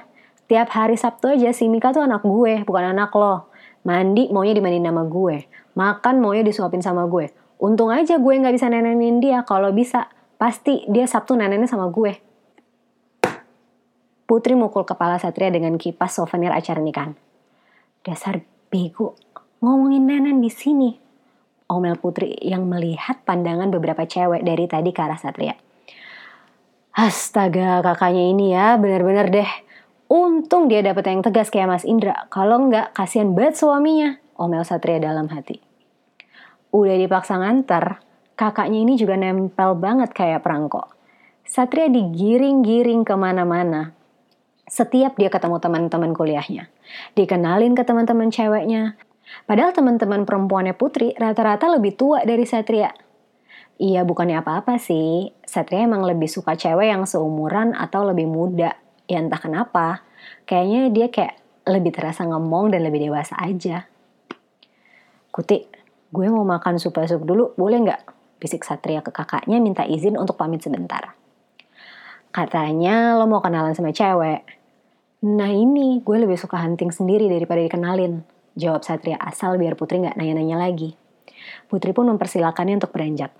Tiap 0.47 0.71
hari 0.71 0.95
Sabtu 0.95 1.35
aja 1.35 1.51
si 1.51 1.67
Mika 1.67 1.91
tuh 1.91 2.07
anak 2.07 2.23
gue, 2.23 2.63
bukan 2.63 2.95
anak 2.95 3.11
lo. 3.19 3.50
Mandi 3.81 4.29
maunya 4.29 4.53
dimandiin 4.53 4.85
sama 4.85 5.03
gue. 5.09 5.49
Makan 5.73 6.15
maunya 6.21 6.45
disuapin 6.45 6.83
sama 6.85 7.09
gue. 7.09 7.33
Untung 7.61 7.89
aja 7.89 8.17
gue 8.17 8.33
nggak 8.33 8.53
bisa 8.53 8.69
nenenin 8.69 9.21
dia. 9.21 9.41
Kalau 9.45 9.69
bisa, 9.73 10.09
pasti 10.37 10.85
dia 10.89 11.05
Sabtu 11.05 11.33
nenennya 11.37 11.69
sama 11.69 11.89
gue. 11.89 12.17
Putri 14.25 14.55
mukul 14.55 14.87
kepala 14.87 15.19
Satria 15.19 15.51
dengan 15.51 15.75
kipas 15.75 16.15
souvenir 16.15 16.55
acara 16.55 16.79
nikahan. 16.79 17.17
Dasar 18.01 18.41
bego, 18.71 19.19
ngomongin 19.59 20.07
nenen 20.07 20.39
di 20.39 20.47
sini 20.47 20.89
Omel 21.71 21.95
Putri 21.95 22.35
yang 22.43 22.67
melihat 22.67 23.23
pandangan 23.23 23.71
beberapa 23.71 24.03
cewek 24.03 24.43
dari 24.43 24.67
tadi 24.67 24.91
ke 24.91 24.99
arah 24.99 25.19
Satria. 25.19 25.55
Astaga 26.91 27.79
kakaknya 27.79 28.23
ini 28.27 28.51
ya 28.51 28.75
bener-bener 28.75 29.31
deh. 29.31 29.51
Untung 30.11 30.67
dia 30.67 30.83
dapet 30.83 31.07
yang 31.07 31.23
tegas 31.23 31.47
kayak 31.47 31.71
Mas 31.71 31.87
Indra. 31.87 32.27
Kalau 32.27 32.67
enggak 32.67 32.91
kasihan 32.91 33.31
banget 33.31 33.63
suaminya. 33.63 34.19
Omel 34.35 34.67
Satria 34.67 34.99
dalam 34.99 35.31
hati. 35.31 35.63
Udah 36.75 36.99
dipaksa 36.99 37.39
nganter, 37.39 38.03
kakaknya 38.35 38.83
ini 38.83 38.99
juga 38.99 39.15
nempel 39.15 39.71
banget 39.79 40.11
kayak 40.11 40.43
perangko. 40.43 40.91
Satria 41.47 41.87
digiring-giring 41.87 43.07
ke 43.07 43.15
mana-mana. 43.15 43.95
Setiap 44.67 45.15
dia 45.15 45.31
ketemu 45.31 45.63
teman-teman 45.63 46.11
kuliahnya. 46.11 46.67
Dikenalin 47.15 47.71
ke 47.71 47.87
teman-teman 47.87 48.35
ceweknya. 48.35 48.99
Padahal 49.47 49.71
teman-teman 49.71 50.27
perempuannya 50.27 50.75
Putri 50.75 51.15
rata-rata 51.15 51.71
lebih 51.71 51.95
tua 51.95 52.27
dari 52.27 52.43
Satria. 52.43 52.91
Iya 53.79 54.03
bukannya 54.03 54.43
apa-apa 54.43 54.75
sih, 54.75 55.31
Satria 55.47 55.87
emang 55.87 56.03
lebih 56.03 56.27
suka 56.27 56.59
cewek 56.59 56.91
yang 56.91 57.07
seumuran 57.07 57.71
atau 57.71 58.03
lebih 58.03 58.27
muda. 58.27 58.75
Ya 59.11 59.19
entah 59.19 59.43
kenapa, 59.43 60.07
kayaknya 60.47 60.87
dia 60.87 61.07
kayak 61.11 61.35
lebih 61.67 61.91
terasa 61.91 62.23
ngomong 62.23 62.71
dan 62.71 62.87
lebih 62.87 63.11
dewasa 63.11 63.35
aja. 63.43 63.91
Kuti, 65.35 65.67
gue 66.15 66.27
mau 66.31 66.47
makan 66.47 66.79
sup 66.79 66.95
sup 67.03 67.27
dulu, 67.27 67.51
boleh 67.59 67.83
nggak? 67.83 68.01
Bisik 68.39 68.63
Satria 68.63 69.03
ke 69.03 69.11
kakaknya 69.11 69.59
minta 69.59 69.83
izin 69.83 70.15
untuk 70.15 70.39
pamit 70.39 70.63
sebentar. 70.63 71.11
Katanya 72.31 73.19
lo 73.19 73.27
mau 73.27 73.43
kenalan 73.43 73.75
sama 73.75 73.91
cewek. 73.91 74.47
Nah 75.27 75.51
ini, 75.51 75.99
gue 75.99 76.15
lebih 76.15 76.39
suka 76.39 76.63
hunting 76.63 76.95
sendiri 76.95 77.27
daripada 77.27 77.59
dikenalin. 77.59 78.23
Jawab 78.55 78.87
Satria 78.87 79.19
asal 79.19 79.59
biar 79.59 79.75
Putri 79.75 79.99
nggak 79.99 80.15
nanya-nanya 80.15 80.55
lagi. 80.55 80.95
Putri 81.67 81.91
pun 81.91 82.07
mempersilakannya 82.07 82.79
untuk 82.79 82.95
beranjak. 82.95 83.35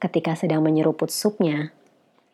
Ketika 0.00 0.32
sedang 0.40 0.64
menyeruput 0.64 1.12
supnya, 1.12 1.68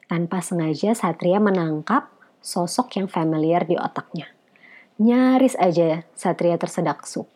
tanpa 0.09 0.41
sengaja 0.41 0.97
Satria 0.97 1.37
menangkap 1.39 2.09
sosok 2.41 2.97
yang 2.97 3.07
familiar 3.07 3.69
di 3.69 3.77
otaknya. 3.77 4.33
Nyaris 4.99 5.55
aja 5.61 6.03
Satria 6.17 6.57
tersedak 6.57 7.05
sup. 7.07 7.29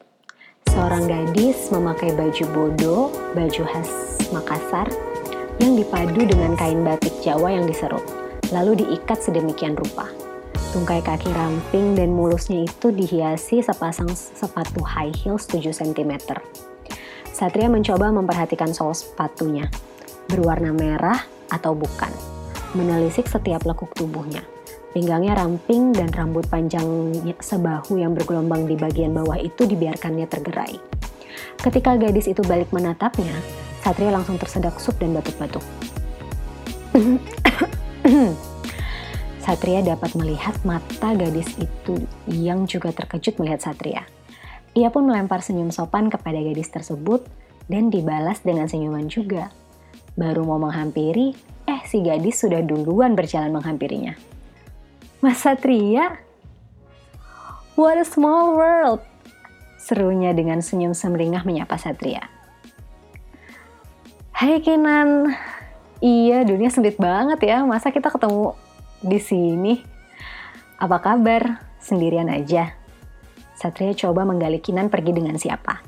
Seorang 0.73 1.05
gadis 1.05 1.69
memakai 1.69 2.17
baju 2.17 2.45
bodo, 2.51 2.97
baju 3.37 3.63
khas 3.69 3.91
Makassar, 4.33 4.89
yang 5.61 5.77
dipadu 5.77 6.25
dengan 6.25 6.57
kain 6.57 6.81
batik 6.81 7.13
Jawa 7.21 7.53
yang 7.53 7.69
diserut, 7.69 8.03
lalu 8.51 8.81
diikat 8.81 9.21
sedemikian 9.21 9.77
rupa. 9.77 10.09
Tungkai 10.73 11.05
kaki 11.05 11.29
ramping 11.37 11.93
dan 11.93 12.17
mulusnya 12.17 12.65
itu 12.65 12.89
dihiasi 12.89 13.61
sepasang 13.61 14.09
sepatu 14.17 14.81
high 14.81 15.13
heels 15.13 15.45
7 15.45 15.69
cm. 15.69 16.41
Satria 17.29 17.69
mencoba 17.69 18.09
memperhatikan 18.09 18.73
sol 18.73 18.97
sepatunya. 18.97 19.69
Berwarna 20.33 20.73
merah 20.73 21.21
atau 21.53 21.77
bukan. 21.77 22.32
Menelisik 22.73 23.29
setiap 23.29 23.69
lekuk 23.69 23.93
tubuhnya. 23.93 24.41
Pinggangnya 24.93 25.37
ramping 25.41 25.93
dan 25.93 26.13
rambut 26.13 26.45
panjangnya 26.49 27.37
sebahu 27.41 27.97
yang 27.97 28.13
bergelombang 28.13 28.69
di 28.69 28.77
bagian 28.77 29.13
bawah 29.17 29.41
itu 29.41 29.65
dibiarkannya 29.65 30.29
tergerai. 30.29 30.77
Ketika 31.61 31.97
gadis 31.97 32.29
itu 32.29 32.45
balik 32.45 32.69
menatapnya, 32.73 33.33
Satria 33.81 34.13
langsung 34.13 34.37
tersedak 34.37 34.77
sup 34.81 34.97
dan 35.01 35.17
batuk-batuk. 35.17 35.65
Satria 39.45 39.81
dapat 39.83 40.13
melihat 40.17 40.55
mata 40.63 41.13
gadis 41.17 41.51
itu 41.59 42.05
yang 42.29 42.65
juga 42.69 42.93
terkejut 42.93 43.37
melihat 43.41 43.65
Satria. 43.65 44.05
Ia 44.73 44.89
pun 44.89 45.05
melempar 45.05 45.45
senyum 45.45 45.69
sopan 45.69 46.09
kepada 46.09 46.41
gadis 46.41 46.73
tersebut 46.73 47.25
dan 47.69 47.93
dibalas 47.93 48.41
dengan 48.41 48.65
senyuman 48.69 49.09
juga. 49.09 49.53
Baru 50.17 50.45
mau 50.49 50.61
menghampiri, 50.61 51.37
eh 51.67 51.81
si 51.87 52.03
gadis 52.03 52.43
sudah 52.43 52.61
duluan 52.65 53.15
berjalan 53.15 53.55
menghampirinya. 53.55 54.15
Mas 55.23 55.39
Satria? 55.43 56.19
What 57.79 57.97
a 57.97 58.07
small 58.07 58.59
world! 58.59 59.01
Serunya 59.79 60.35
dengan 60.35 60.63
senyum 60.63 60.95
semeringah 60.95 61.43
menyapa 61.47 61.79
Satria. 61.79 62.27
Hai 64.35 64.59
Kenan, 64.59 65.31
iya 66.03 66.43
dunia 66.43 66.71
sempit 66.71 66.99
banget 66.99 67.39
ya, 67.47 67.63
masa 67.63 67.95
kita 67.95 68.11
ketemu 68.11 68.59
di 69.03 69.19
sini. 69.23 69.75
Apa 70.83 70.99
kabar? 70.99 71.63
Sendirian 71.79 72.27
aja. 72.27 72.75
Satria 73.55 73.95
coba 73.95 74.27
menggali 74.27 74.59
Kinan 74.59 74.91
pergi 74.91 75.15
dengan 75.15 75.39
siapa. 75.39 75.83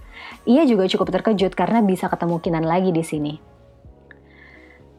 Ia 0.47 0.62
juga 0.66 0.87
cukup 0.87 1.11
terkejut 1.11 1.59
karena 1.59 1.83
bisa 1.83 2.07
ketemu 2.07 2.38
Kinan 2.38 2.62
lagi 2.62 2.95
di 2.95 3.02
sini. 3.02 3.53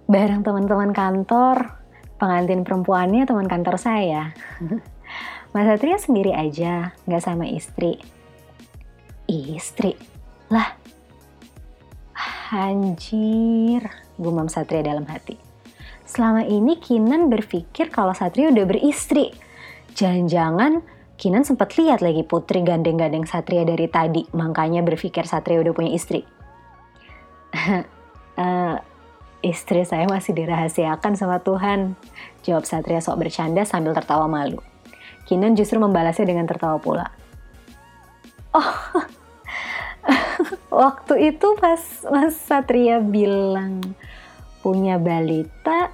Bareng 0.05 0.45
teman-teman 0.45 0.93
kantor, 0.93 1.81
pengantin 2.21 2.62
perempuannya 2.62 3.25
teman 3.25 3.50
kantor 3.50 3.81
saya. 3.81 4.38
Mas 5.53 5.65
Satria 5.65 5.97
sendiri 5.97 6.29
aja, 6.29 6.93
nggak 7.09 7.24
sama 7.25 7.50
istri. 7.50 7.97
Istri? 9.25 9.97
Lah, 10.53 10.77
anjir, 12.53 13.89
gumam 14.21 14.45
Satria 14.45 14.85
dalam 14.85 15.09
hati. 15.09 15.41
Selama 16.05 16.45
ini 16.45 16.77
Kinan 16.77 17.33
berpikir 17.33 17.89
kalau 17.89 18.13
Satria 18.13 18.53
udah 18.53 18.65
beristri. 18.69 19.33
Jangan-jangan 19.97 20.85
Kinan 21.15 21.47
sempat 21.47 21.79
lihat 21.79 22.03
lagi 22.03 22.21
Putri 22.27 22.62
gandeng-gandeng 22.62 23.25
Satria 23.25 23.65
dari 23.65 23.89
tadi, 23.89 24.21
makanya 24.38 24.85
berpikir 24.85 25.25
Satria 25.25 25.63
udah 25.65 25.74
punya 25.74 25.95
istri. 25.97 26.21
uh, 28.38 28.77
istri 29.45 29.85
saya 29.85 30.09
masih 30.09 30.33
dirahasiakan 30.33 31.13
sama 31.13 31.37
Tuhan, 31.45 31.93
jawab 32.41 32.65
Satria 32.65 32.97
sok 32.97 33.21
bercanda 33.21 33.61
sambil 33.61 33.93
tertawa 33.93 34.25
malu. 34.25 34.57
Kinan 35.29 35.53
justru 35.53 35.77
membalasnya 35.77 36.25
dengan 36.25 36.49
tertawa 36.49 36.81
pula. 36.81 37.13
Oh, 38.53 38.73
waktu 40.85 41.33
itu 41.33 41.47
pas 41.61 41.81
Mas 42.09 42.37
Satria 42.41 43.01
bilang 43.01 43.81
punya 44.65 44.97
balita, 44.97 45.93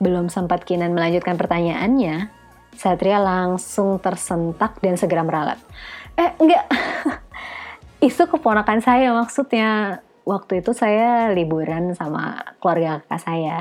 belum 0.00 0.28
sempat 0.32 0.64
Kinan 0.64 0.92
melanjutkan 0.92 1.36
pertanyaannya, 1.36 2.28
Satria 2.76 3.20
langsung 3.20 4.00
tersentak 4.00 4.80
dan 4.84 5.00
segera 5.00 5.24
meralat. 5.24 5.60
Eh, 6.20 6.30
enggak. 6.36 6.64
Isu 8.06 8.28
keponakan 8.28 8.84
saya 8.84 9.16
maksudnya. 9.16 10.00
Waktu 10.24 10.64
itu 10.64 10.72
saya 10.72 11.28
liburan 11.36 11.92
sama 11.92 12.40
keluarga 12.56 13.04
kakak 13.04 13.20
saya. 13.20 13.58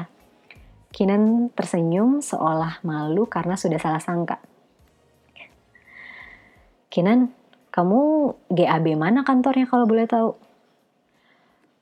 Kinan 0.96 1.51
tersenyum 1.51 2.24
seolah 2.24 2.79
malu 2.88 3.27
karena 3.27 3.60
sudah 3.60 3.75
salah 3.84 4.00
sangka. 4.00 4.39
Kinan, 6.88 7.36
kamu 7.74 8.32
GAB 8.48 8.96
mana 8.96 9.27
kantornya 9.27 9.67
kalau 9.67 9.84
boleh 9.84 10.08
tahu? 10.08 10.39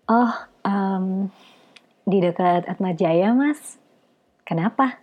Oh, 0.09 0.31
um, 0.65 1.29
di 2.07 2.17
dekat 2.17 2.65
Atma 2.65 2.97
Jaya, 2.97 3.37
Mas. 3.37 3.77
Kenapa? 4.47 4.97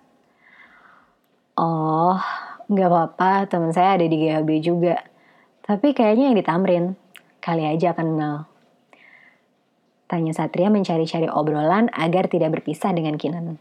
Oh, 1.54 2.18
nggak 2.66 2.88
apa-apa, 2.90 3.46
teman 3.46 3.70
saya 3.70 3.94
ada 3.94 4.06
di 4.10 4.16
GHB 4.16 4.50
juga. 4.58 5.06
Tapi 5.62 5.94
kayaknya 5.94 6.32
yang 6.32 6.38
ditamrin. 6.40 6.84
Kali 7.38 7.62
aja 7.68 7.94
kenal. 7.94 8.50
Tanya 10.08 10.32
Satria 10.32 10.72
mencari-cari 10.72 11.28
obrolan 11.28 11.92
agar 11.92 12.32
tidak 12.32 12.58
berpisah 12.58 12.96
dengan 12.96 13.20
Kinan. 13.20 13.60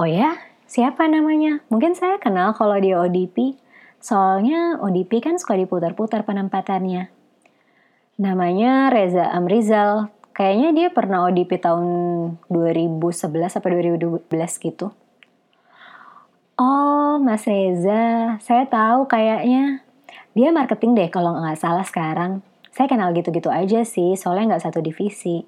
Oh 0.00 0.08
ya, 0.08 0.40
siapa 0.64 1.04
namanya? 1.04 1.60
Mungkin 1.68 1.92
saya 1.92 2.16
kenal 2.16 2.56
kalau 2.56 2.80
dia 2.80 2.96
ODP. 2.96 3.60
Soalnya 4.00 4.80
ODP 4.80 5.20
kan 5.20 5.36
suka 5.36 5.60
diputar-putar 5.60 6.24
penempatannya. 6.24 7.12
Namanya 8.16 8.88
Reza 8.88 9.28
Amrizal, 9.28 10.08
Kayaknya 10.40 10.68
dia 10.72 10.88
pernah 10.88 11.28
ODP 11.28 11.60
tahun 11.60 11.86
2011 12.48 13.60
atau 13.60 13.68
2012 13.68 14.24
gitu. 14.56 14.88
Oh, 16.56 17.20
Mas 17.20 17.44
Reza, 17.44 18.40
saya 18.40 18.64
tahu 18.64 19.04
kayaknya. 19.04 19.84
Dia 20.32 20.48
marketing 20.48 20.96
deh 20.96 21.08
kalau 21.12 21.36
nggak 21.36 21.60
salah 21.60 21.84
sekarang. 21.84 22.40
Saya 22.80 22.96
kenal 22.96 23.12
gitu-gitu 23.12 23.52
aja 23.52 23.84
sih, 23.84 24.16
soalnya 24.16 24.56
nggak 24.56 24.64
satu 24.64 24.80
divisi. 24.80 25.44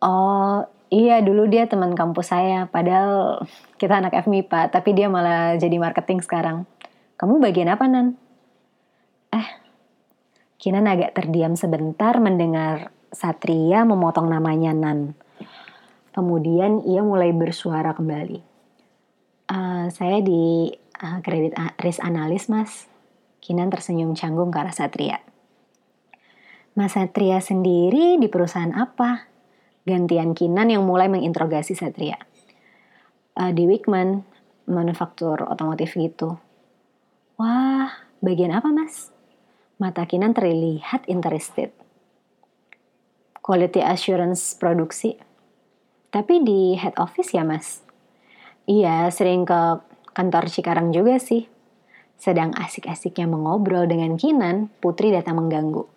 Oh, 0.00 0.64
iya 0.88 1.20
dulu 1.20 1.44
dia 1.44 1.68
teman 1.68 1.92
kampus 1.92 2.32
saya, 2.32 2.64
padahal 2.72 3.44
kita 3.76 4.00
anak 4.00 4.16
FMIPA, 4.24 4.72
tapi 4.72 4.96
dia 4.96 5.12
malah 5.12 5.60
jadi 5.60 5.76
marketing 5.76 6.24
sekarang. 6.24 6.64
Kamu 7.20 7.36
bagian 7.36 7.68
apa, 7.68 7.84
Nan? 7.84 8.16
Eh, 9.28 9.48
Kinan 10.56 10.88
agak 10.88 11.12
terdiam 11.20 11.52
sebentar 11.52 12.16
mendengar 12.16 12.88
Satria 13.12 13.84
memotong 13.84 14.24
namanya 14.24 14.72
Nan. 14.72 15.12
Kemudian 16.16 16.80
ia 16.88 17.04
mulai 17.04 17.36
bersuara 17.36 17.92
kembali. 17.92 18.40
Uh, 19.52 19.92
saya 19.92 20.24
di 20.24 20.72
uh, 21.04 21.20
risk 21.76 22.00
analis, 22.00 22.48
Mas. 22.48 22.88
Kinan 23.44 23.68
tersenyum 23.68 24.16
canggung 24.16 24.48
ke 24.48 24.64
arah 24.64 24.72
Satria. 24.72 25.20
Mas 26.74 26.98
Satria 26.98 27.38
sendiri 27.38 28.18
di 28.18 28.26
perusahaan 28.26 28.74
apa? 28.74 29.30
Gantian 29.86 30.34
Kinan 30.34 30.74
yang 30.74 30.82
mulai 30.82 31.06
menginterogasi 31.06 31.78
Satria. 31.78 32.18
Uh, 33.38 33.54
di 33.54 33.70
Wickman, 33.70 34.26
manufaktur 34.66 35.38
otomotif 35.46 35.94
gitu. 35.94 36.34
Wah, 37.38 37.94
bagian 38.18 38.50
apa 38.50 38.74
mas? 38.74 39.14
Mata 39.78 40.02
Kinan 40.02 40.34
terlihat 40.34 41.06
interested. 41.06 41.70
Quality 43.38 43.78
assurance 43.78 44.58
produksi. 44.58 45.14
Tapi 46.10 46.42
di 46.42 46.74
head 46.74 46.98
office 46.98 47.38
ya 47.38 47.46
mas? 47.46 47.86
Iya, 48.66 49.14
sering 49.14 49.46
ke 49.46 49.78
kantor 50.10 50.50
Cikarang 50.50 50.90
juga 50.90 51.22
sih. 51.22 51.46
Sedang 52.18 52.50
asik-asiknya 52.58 53.30
mengobrol 53.30 53.86
dengan 53.86 54.18
Kinan, 54.18 54.74
Putri 54.82 55.14
datang 55.14 55.38
mengganggu. 55.38 55.93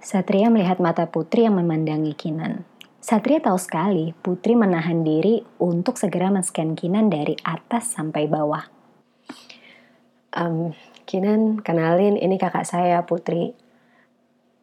Satria 0.00 0.48
melihat 0.48 0.80
mata 0.80 1.04
Putri 1.12 1.44
yang 1.44 1.60
memandangi 1.60 2.16
Kinan. 2.16 2.64
Satria 3.04 3.36
tahu 3.36 3.60
sekali 3.60 4.16
Putri 4.24 4.56
menahan 4.56 5.04
diri 5.04 5.44
untuk 5.60 6.00
segera 6.00 6.32
men-scan 6.32 6.72
Kinan 6.72 7.12
dari 7.12 7.36
atas 7.44 8.00
sampai 8.00 8.24
bawah. 8.24 8.64
Um, 10.32 10.72
Kinan, 11.04 11.60
kenalin 11.60 12.16
ini 12.16 12.40
kakak 12.40 12.64
saya 12.64 13.04
Putri. 13.04 13.52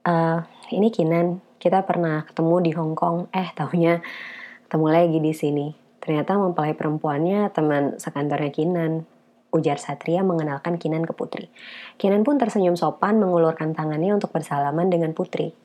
Uh, 0.01 0.41
ini 0.73 0.89
Kinan, 0.89 1.37
kita 1.61 1.85
pernah 1.85 2.25
ketemu 2.25 2.55
di 2.65 2.71
Hong 2.73 2.97
Kong. 2.97 3.29
Eh, 3.29 3.53
tahunya 3.53 4.01
ketemu 4.65 4.87
lagi 4.89 5.17
di 5.21 5.33
sini. 5.37 5.67
Ternyata 6.01 6.33
mempelai 6.33 6.73
perempuannya 6.73 7.53
teman 7.53 8.01
sekantornya 8.01 8.49
Kinan. 8.49 9.05
Ujar 9.51 9.79
Satria 9.79 10.21
mengenalkan 10.27 10.75
Kinan 10.75 11.07
ke 11.07 11.15
Putri. 11.15 11.47
Kinan 11.95 12.27
pun 12.27 12.35
tersenyum 12.35 12.75
sopan 12.75 13.17
mengulurkan 13.17 13.71
tangannya 13.71 14.11
untuk 14.11 14.35
bersalaman 14.35 14.91
dengan 14.91 15.15
Putri. 15.15 15.55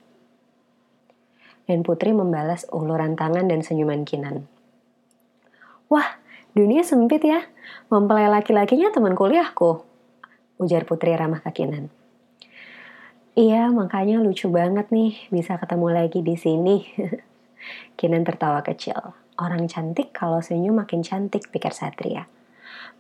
Dan 1.66 1.82
Putri 1.82 2.14
membalas 2.14 2.66
uluran 2.70 3.18
tangan 3.18 3.50
dan 3.50 3.66
senyuman 3.66 4.06
Kinan. 4.06 4.46
Wah, 5.90 6.18
dunia 6.54 6.86
sempit 6.86 7.26
ya. 7.26 7.42
Mempelai 7.90 8.30
laki-lakinya 8.30 8.94
teman 8.94 9.18
kuliahku. 9.18 9.82
Ujar 10.62 10.86
Putri 10.86 11.12
ramah 11.18 11.42
ke 11.42 11.50
Kinan. 11.50 11.90
Iya, 13.32 13.72
makanya 13.72 14.20
lucu 14.20 14.52
banget 14.52 14.92
nih 14.92 15.16
bisa 15.32 15.56
ketemu 15.56 15.88
lagi 15.88 16.20
di 16.20 16.36
sini. 16.36 16.84
Kinan 17.98 18.28
tertawa 18.28 18.60
kecil. 18.60 19.16
Orang 19.40 19.64
cantik 19.66 20.12
kalau 20.12 20.44
senyum 20.44 20.84
makin 20.84 21.00
cantik, 21.00 21.48
pikir 21.48 21.72
Satria. 21.72 22.28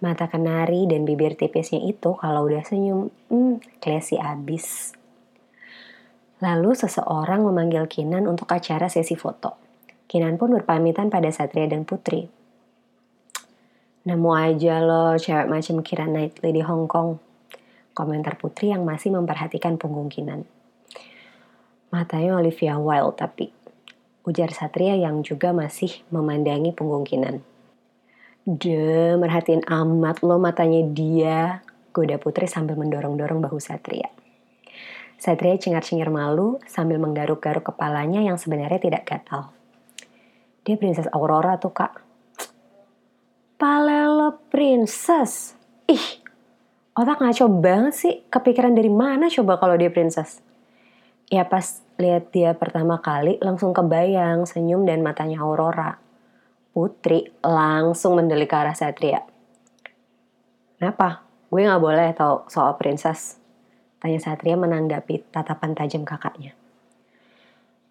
Mata 0.02 0.26
kenari 0.26 0.90
dan 0.90 1.06
bibir 1.06 1.38
tipisnya 1.38 1.78
itu 1.78 2.18
kalau 2.18 2.50
udah 2.50 2.66
senyum, 2.66 3.14
hmm, 3.30 3.62
klesi 3.78 4.18
abis. 4.18 4.98
Lalu 6.42 6.74
seseorang 6.74 7.46
memanggil 7.46 7.86
Kinan 7.86 8.26
untuk 8.26 8.50
acara 8.50 8.90
sesi 8.90 9.14
foto. 9.14 9.54
Kinan 10.10 10.42
pun 10.42 10.50
berpamitan 10.50 11.06
pada 11.06 11.30
Satria 11.30 11.70
dan 11.70 11.86
Putri. 11.86 12.26
Nemu 14.02 14.30
aja 14.34 14.82
lo 14.82 15.14
cewek 15.14 15.46
macam 15.46 15.86
Kira 15.86 16.10
Knightley 16.10 16.50
di 16.50 16.62
Hong 16.66 16.90
Kong. 16.90 17.22
Komentar 17.94 18.34
Putri 18.34 18.74
yang 18.74 18.82
masih 18.82 19.14
memperhatikan 19.14 19.78
punggung 19.78 20.10
Kinan. 20.10 20.42
Matanya 21.94 22.42
Olivia 22.42 22.74
Wilde 22.74 23.14
tapi 23.14 23.54
ujar 24.26 24.50
Satria 24.50 24.98
yang 24.98 25.22
juga 25.22 25.54
masih 25.54 26.02
memandangi 26.10 26.74
punggung 26.74 27.06
Kinan. 27.06 27.51
De, 28.42 29.14
merhatiin 29.14 29.62
amat 29.70 30.26
lo 30.26 30.34
matanya 30.42 30.82
dia, 30.82 31.62
goda 31.94 32.18
Putri 32.18 32.50
sambil 32.50 32.74
mendorong-dorong 32.74 33.38
bahu 33.38 33.62
Satria. 33.62 34.10
Satria 35.14 35.54
cengar-cengir 35.54 36.10
malu 36.10 36.58
sambil 36.66 36.98
menggaruk-garuk 36.98 37.62
kepalanya 37.62 38.18
yang 38.18 38.34
sebenarnya 38.34 38.82
tidak 38.82 39.06
gatal. 39.06 39.54
Dia 40.66 40.74
princess 40.74 41.06
Aurora 41.14 41.54
tuh 41.62 41.70
kak. 41.70 42.02
Palelo 43.54 44.42
princess? 44.50 45.54
Ih, 45.86 46.26
otak 46.98 47.22
ngaco 47.22 47.46
banget 47.62 47.94
sih. 47.94 48.14
Kepikiran 48.26 48.74
dari 48.74 48.90
mana 48.90 49.30
coba 49.30 49.62
kalau 49.62 49.78
dia 49.78 49.94
princess? 49.94 50.42
Ya 51.30 51.46
pas 51.46 51.78
lihat 52.02 52.34
dia 52.34 52.58
pertama 52.58 52.98
kali 52.98 53.38
langsung 53.38 53.70
kebayang 53.70 54.42
senyum 54.50 54.82
dan 54.82 55.06
matanya 55.06 55.46
Aurora. 55.46 56.02
Putri 56.72 57.28
langsung 57.44 58.16
mendelik 58.16 58.48
ke 58.48 58.56
arah 58.56 58.72
Satria. 58.72 59.20
Kenapa? 60.80 61.22
Gue 61.52 61.68
gak 61.68 61.84
boleh 61.84 62.16
tahu 62.16 62.48
soal 62.48 62.80
princess. 62.80 63.36
Tanya 64.00 64.18
Satria 64.18 64.56
menanggapi 64.56 65.28
tatapan 65.30 65.76
tajam 65.76 66.02
kakaknya. 66.02 66.56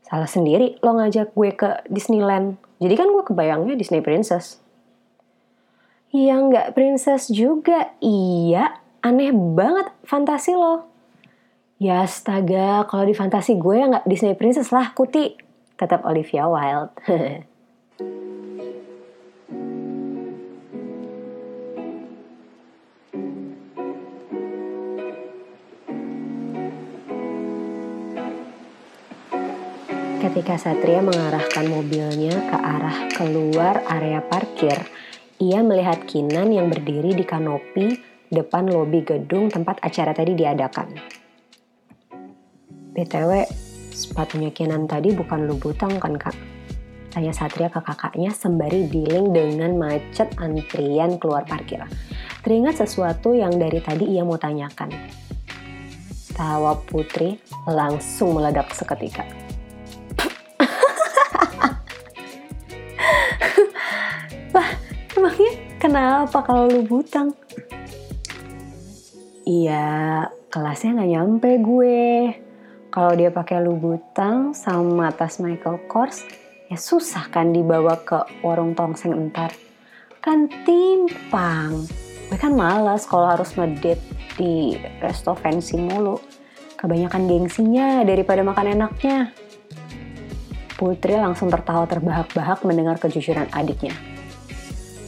Salah 0.02 0.28
sendiri 0.28 0.76
lo 0.84 0.98
ngajak 0.98 1.32
gue 1.32 1.50
ke 1.56 1.88
Disneyland. 1.88 2.60
Jadi 2.84 2.94
kan 3.00 3.08
gue 3.08 3.24
kebayangnya 3.24 3.80
Disney 3.80 4.04
Princess. 4.04 4.60
Iya 6.12 6.36
nggak 6.36 6.76
princess 6.76 7.32
juga. 7.32 7.96
Iya, 8.04 8.76
aneh 9.00 9.32
banget 9.32 9.88
fantasi 10.04 10.52
lo. 10.52 10.84
Ya 11.80 12.04
astaga, 12.04 12.84
kalau 12.92 13.08
di 13.08 13.16
fantasi 13.16 13.56
gue 13.56 13.80
ya 13.80 13.88
nggak 13.88 14.06
Disney 14.06 14.36
Princess 14.36 14.76
lah, 14.76 14.92
Kuti. 14.92 15.40
Tetap 15.80 16.04
Olivia 16.04 16.52
Wilde. 16.52 16.92
Ketika 30.32 30.56
Satria 30.56 31.04
mengarahkan 31.04 31.68
mobilnya 31.68 32.32
ke 32.32 32.56
arah 32.56 33.12
keluar 33.12 33.84
area 33.84 34.24
parkir, 34.24 34.80
ia 35.44 35.60
melihat 35.60 36.08
Kinan 36.08 36.56
yang 36.56 36.72
berdiri 36.72 37.12
di 37.12 37.28
kanopi 37.28 38.00
depan 38.32 38.72
lobi 38.72 39.04
gedung 39.04 39.52
tempat 39.52 39.84
acara 39.84 40.16
tadi 40.16 40.32
diadakan. 40.32 40.88
BTW, 42.96 43.44
sepatunya 43.92 44.56
Kenan 44.56 44.88
tadi 44.88 45.12
bukan 45.12 45.52
Lubutang 45.52 46.00
kan 46.00 46.16
kak? 46.16 46.40
Tanya 47.12 47.36
Satria 47.36 47.68
ke 47.68 47.84
kakaknya 47.84 48.32
sembari 48.32 48.88
dealing 48.88 49.36
dengan 49.36 49.76
macet 49.76 50.32
antrian 50.40 51.20
keluar 51.20 51.44
parkir. 51.44 51.84
Teringat 52.40 52.80
sesuatu 52.80 53.36
yang 53.36 53.60
dari 53.60 53.84
tadi 53.84 54.08
ia 54.08 54.24
mau 54.24 54.40
tanyakan. 54.40 54.96
Tawa 56.32 56.80
Putri 56.88 57.36
langsung 57.68 58.40
meledak 58.40 58.72
seketika. 58.72 59.41
Kenapa 65.92 66.40
kalau 66.48 66.72
lu 66.72 66.88
butang? 66.88 67.36
Iya, 69.44 70.24
kelasnya 70.48 70.96
nggak 70.96 71.12
nyampe 71.12 71.50
gue 71.60 72.32
kalau 72.88 73.12
dia 73.12 73.28
pakai 73.28 73.60
lubutang 73.60 74.56
sama 74.56 75.12
tas 75.12 75.44
Michael 75.44 75.84
Kors, 75.92 76.24
ya 76.72 76.80
susah 76.80 77.28
kan 77.28 77.52
dibawa 77.52 78.00
ke 78.08 78.24
warung 78.40 78.72
tongseng 78.72 79.12
entar. 79.12 79.52
Kan 80.24 80.48
timpang. 80.64 81.84
Gue 82.32 82.40
kan 82.40 82.56
malas 82.56 83.04
kalau 83.04 83.28
harus 83.28 83.52
ngedate 83.60 84.00
di 84.40 84.80
resto 85.04 85.36
fancy 85.36 85.76
mulu. 85.76 86.24
Kebanyakan 86.80 87.28
gengsinya 87.28 88.08
daripada 88.08 88.40
makan 88.48 88.80
enaknya. 88.80 89.36
Putri 90.80 91.20
langsung 91.20 91.52
tertawa 91.52 91.84
terbahak-bahak 91.84 92.64
mendengar 92.64 92.96
kejujuran 92.96 93.52
adiknya. 93.52 94.11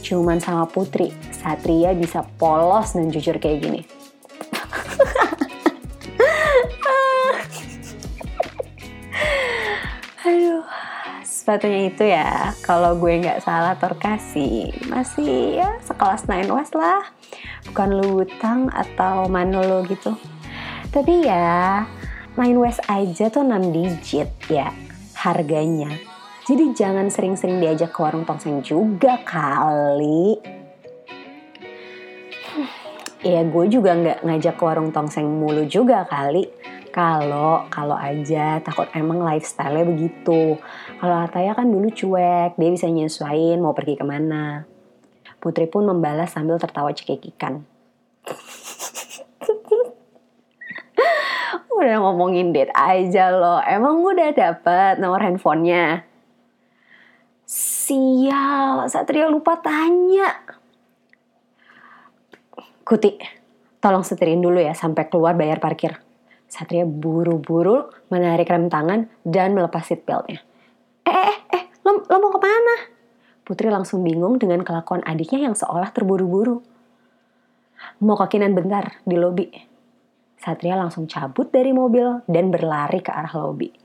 Cuman 0.04 0.36
sama 0.36 0.68
Putri, 0.68 1.08
Satria 1.32 1.96
bisa 1.96 2.20
polos 2.36 2.92
dan 2.92 3.08
jujur 3.08 3.40
kayak 3.40 3.64
gini. 3.64 3.82
sepatunya 11.44 11.92
itu 11.92 12.04
ya 12.08 12.56
kalau 12.64 12.96
gue 12.96 13.20
nggak 13.20 13.44
salah 13.44 13.76
terkasih 13.76 14.72
masih 14.88 15.60
ya 15.60 15.76
sekelas 15.84 16.24
Nine 16.24 16.48
West 16.48 16.72
lah 16.72 17.04
bukan 17.68 18.00
Lutang 18.00 18.72
atau 18.72 19.28
Manolo 19.28 19.84
gitu 19.84 20.16
tapi 20.88 21.28
ya 21.28 21.84
main 22.40 22.56
West 22.56 22.80
aja 22.88 23.28
tuh 23.28 23.44
6 23.44 23.76
digit 23.76 24.32
ya 24.48 24.72
harganya. 25.24 26.13
Jadi 26.44 26.76
jangan 26.76 27.08
sering-sering 27.08 27.56
diajak 27.56 27.88
ke 27.88 28.04
warung 28.04 28.28
tongseng 28.28 28.60
juga 28.60 29.16
kali. 29.24 30.36
Ya 33.24 33.40
gue 33.40 33.64
juga 33.72 33.96
nggak 33.96 34.28
ngajak 34.28 34.60
ke 34.60 34.64
warung 34.68 34.92
tongseng 34.92 35.24
mulu 35.24 35.64
juga 35.64 36.04
kali. 36.04 36.44
Kalau 36.92 37.64
kalau 37.72 37.96
aja 37.96 38.60
takut 38.60 38.84
emang 38.92 39.24
lifestyle-nya 39.24 39.88
begitu. 39.88 40.60
Kalau 41.00 41.16
Ataya 41.24 41.56
kan 41.56 41.64
dulu 41.64 41.88
cuek, 41.88 42.60
dia 42.60 42.68
bisa 42.68 42.92
nyesuaiin 42.92 43.64
mau 43.64 43.72
pergi 43.72 43.96
ke 43.96 44.04
mana. 44.04 44.68
Putri 45.40 45.64
pun 45.64 45.88
membalas 45.88 46.36
sambil 46.36 46.60
tertawa 46.60 46.92
cekikikan. 46.92 47.64
udah 51.80 51.96
ngomongin 52.04 52.52
date 52.52 52.76
aja 52.76 53.32
loh. 53.32 53.64
Emang 53.64 54.04
udah 54.04 54.28
dapet 54.36 55.00
nomor 55.00 55.24
handphonenya? 55.24 56.12
Sial, 57.84 58.88
Satria 58.88 59.28
lupa 59.28 59.60
tanya. 59.60 60.32
Kuti, 62.80 63.20
tolong 63.76 64.00
setirin 64.00 64.40
dulu 64.40 64.56
ya 64.56 64.72
sampai 64.72 65.04
keluar 65.12 65.36
bayar 65.36 65.60
parkir. 65.60 66.00
Satria 66.48 66.88
buru-buru 66.88 67.92
menarik 68.08 68.48
rem 68.48 68.72
tangan 68.72 69.04
dan 69.28 69.52
melepas 69.52 69.84
seatbeltnya. 69.84 70.40
Eh, 71.04 71.12
eh, 71.12 71.38
eh, 71.60 71.64
lo, 71.84 72.00
lo 72.08 72.16
mau 72.24 72.32
ke 72.32 72.40
mana? 72.40 72.88
Putri 73.44 73.68
langsung 73.68 74.00
bingung 74.00 74.40
dengan 74.40 74.64
kelakuan 74.64 75.04
adiknya 75.04 75.44
yang 75.44 75.52
seolah 75.52 75.92
terburu-buru. 75.92 76.64
Mau 78.00 78.16
kakinan 78.16 78.56
bentar 78.56 79.04
di 79.04 79.20
lobi. 79.20 79.52
Satria 80.40 80.80
langsung 80.80 81.04
cabut 81.04 81.52
dari 81.52 81.76
mobil 81.76 82.24
dan 82.24 82.48
berlari 82.48 83.04
ke 83.04 83.12
arah 83.12 83.44
lobi. 83.44 83.83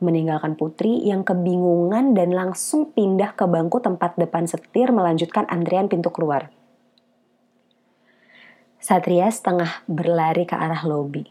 Meninggalkan 0.00 0.56
Putri 0.56 1.04
yang 1.04 1.28
kebingungan 1.28 2.16
dan 2.16 2.32
langsung 2.32 2.88
pindah 2.96 3.36
ke 3.36 3.44
bangku 3.44 3.84
tempat 3.84 4.16
depan 4.16 4.48
setir 4.48 4.96
melanjutkan 4.96 5.44
antrian 5.52 5.92
pintu 5.92 6.08
keluar. 6.08 6.48
Satria 8.80 9.28
setengah 9.28 9.84
berlari 9.84 10.48
ke 10.48 10.56
arah 10.56 10.88
lobi, 10.88 11.28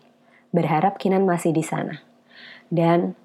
berharap 0.53 1.01
Kinan 1.01 1.25
masih 1.25 1.49
di 1.49 1.65
sana. 1.65 1.97
Dan 2.69 3.17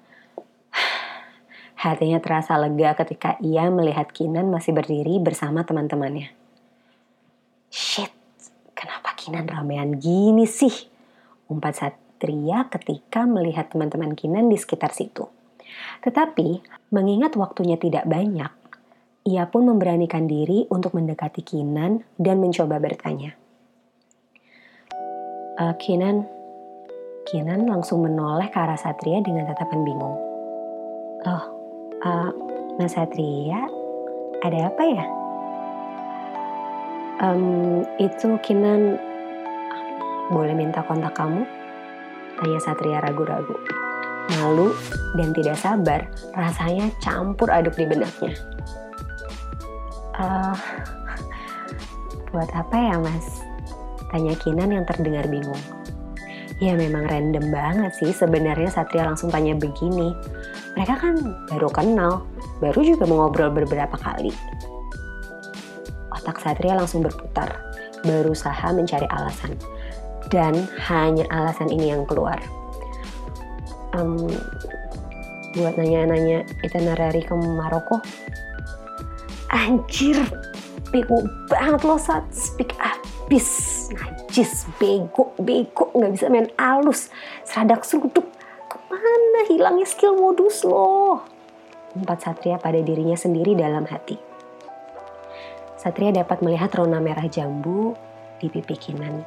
hatinya 1.85 2.17
terasa 2.17 2.57
lega 2.57 2.97
ketika 2.97 3.37
ia 3.37 3.69
melihat 3.69 4.09
Kinan 4.09 4.49
masih 4.49 4.73
berdiri 4.73 5.21
bersama 5.21 5.61
teman-temannya. 5.61 6.33
Shit, 7.69 8.09
kenapa 8.73 9.13
Kinan 9.13 9.45
ramean 9.45 10.01
gini 10.01 10.49
sih? 10.49 10.73
Umpat 11.45 11.85
Satria 11.85 12.65
ketika 12.73 13.29
melihat 13.29 13.69
teman-teman 13.69 14.17
Kinan 14.17 14.49
di 14.49 14.57
sekitar 14.57 14.89
situ. 14.89 15.34
Tetapi, 16.03 16.61
mengingat 16.93 17.35
waktunya 17.39 17.75
tidak 17.79 18.05
banyak, 18.05 18.51
ia 19.25 19.43
pun 19.49 19.65
memberanikan 19.65 20.29
diri 20.29 20.69
untuk 20.69 20.93
mendekati 20.93 21.41
Kinan 21.41 22.05
dan 22.19 22.37
mencoba 22.37 22.77
bertanya 22.77 23.33
uh, 25.59 25.73
Kinan, 25.79 26.27
Kinan 27.25 27.65
langsung 27.65 28.05
menoleh 28.05 28.51
ke 28.51 28.57
arah 28.59 28.77
Satria 28.77 29.23
dengan 29.23 29.49
tatapan 29.49 29.81
bingung. 29.81 30.17
Loh, 31.25 31.43
uh, 32.05 32.29
Mas 32.77 32.93
Satria, 32.93 33.65
ada 34.45 34.69
apa 34.69 34.83
ya? 34.85 35.05
Um, 37.23 37.81
itu 37.97 38.35
Kinan 38.43 38.99
boleh 40.29 40.53
minta 40.53 40.83
kontak 40.83 41.15
kamu? 41.15 41.47
Tanya 42.35 42.59
Satria 42.59 42.99
ragu-ragu. 42.99 43.55
Malu 44.33 44.73
dan 45.13 45.31
tidak 45.31 45.57
sabar, 45.59 46.09
rasanya 46.33 46.89
campur 46.99 47.47
aduk 47.49 47.77
di 47.77 47.85
benaknya. 47.85 48.33
Uh, 50.15 50.55
buat 52.33 52.49
apa 52.51 52.75
ya 52.75 52.95
mas? 52.99 53.45
Tanya 54.09 54.33
Kinan 54.39 54.71
yang 54.71 54.85
terdengar 54.87 55.27
bingung. 55.27 55.59
Ya 56.63 56.71
memang 56.71 57.03
random 57.11 57.51
banget 57.51 57.91
sih 57.99 58.15
sebenarnya 58.15 58.71
Satria 58.71 59.03
langsung 59.03 59.27
tanya 59.27 59.59
begini. 59.59 60.15
Mereka 60.79 60.93
kan 60.95 61.15
baru 61.51 61.67
kenal, 61.67 62.23
baru 62.63 62.79
juga 62.79 63.03
mengobrol 63.03 63.51
beberapa 63.51 63.99
kali. 63.99 64.31
Otak 66.15 66.39
Satria 66.39 66.79
langsung 66.79 67.03
berputar, 67.03 67.59
berusaha 68.07 68.71
mencari 68.71 69.03
alasan. 69.11 69.51
Dan 70.31 70.63
hanya 70.87 71.27
alasan 71.27 71.67
ini 71.67 71.91
yang 71.91 72.07
keluar. 72.07 72.39
Um, 73.95 74.27
buat 75.55 75.79
nanya-nanya 75.79 76.43
itinerary 76.67 77.23
ke 77.23 77.31
Maroko. 77.31 78.03
Anjir, 79.47 80.19
bego 80.91 81.23
banget 81.47 81.87
lo 81.87 81.95
saat 81.95 82.27
speak 82.35 82.75
abis 82.75 83.87
najis, 83.95 84.67
bego, 84.75 85.31
bego, 85.39 85.95
nggak 85.95 86.11
bisa 86.11 86.27
main 86.27 86.51
alus, 86.59 87.07
seradak 87.47 87.87
suduk. 87.87 88.27
Ke 88.67 88.77
mana 88.91 89.47
hilangnya 89.47 89.87
skill 89.87 90.19
modus 90.19 90.67
lo? 90.67 91.23
Empat 91.95 92.27
Satria 92.27 92.59
pada 92.59 92.83
dirinya 92.83 93.15
sendiri 93.15 93.55
dalam 93.55 93.87
hati. 93.87 94.19
Satria 95.79 96.11
dapat 96.11 96.43
melihat 96.43 96.75
rona 96.75 96.99
merah 96.99 97.31
jambu 97.31 97.95
di 98.43 98.51
pipi 98.51 98.75
Kinan. 98.75 99.23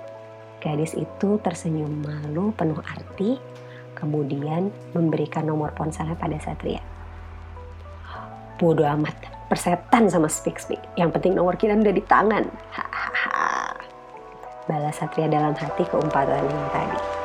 Gadis 0.61 0.92
itu 0.92 1.40
tersenyum 1.40 2.04
malu 2.04 2.52
penuh 2.52 2.83
arti, 2.85 3.40
kemudian 3.98 4.70
memberikan 4.94 5.42
nomor 5.42 5.74
ponselnya 5.74 6.14
pada 6.14 6.38
Satria. 6.38 6.78
Bodoh 8.62 8.87
amat, 8.87 9.14
persetan 9.50 10.06
sama 10.06 10.30
speak 10.30 10.62
speak. 10.62 10.82
Yang 10.94 11.18
penting 11.18 11.34
nomor 11.34 11.58
Kinan 11.58 11.82
udah 11.82 11.94
di 11.94 12.04
tangan. 12.06 12.46
Hahaha 12.70 13.74
balas 14.68 15.00
Satria 15.00 15.26
dalam 15.26 15.56
hati 15.56 15.82
keumpatan 15.88 16.44
yang 16.44 16.68
tadi. 16.70 17.17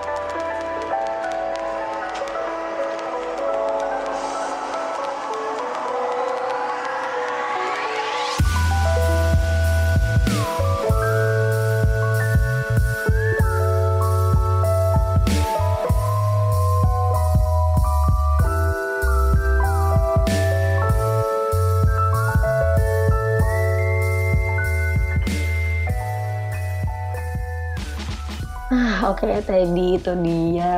Oke, 28.74 29.30
okay, 29.30 29.38
tadi 29.46 30.02
itu 30.02 30.12
dia 30.26 30.74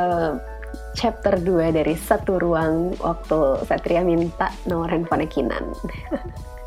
chapter 0.99 1.39
2 1.39 1.71
dari 1.71 1.95
satu 1.95 2.35
ruang 2.35 2.91
waktu 2.99 3.63
Satria 3.63 4.03
minta 4.03 4.51
nomor 4.67 4.91
handphone 4.91 5.23
Kinan. 5.31 5.71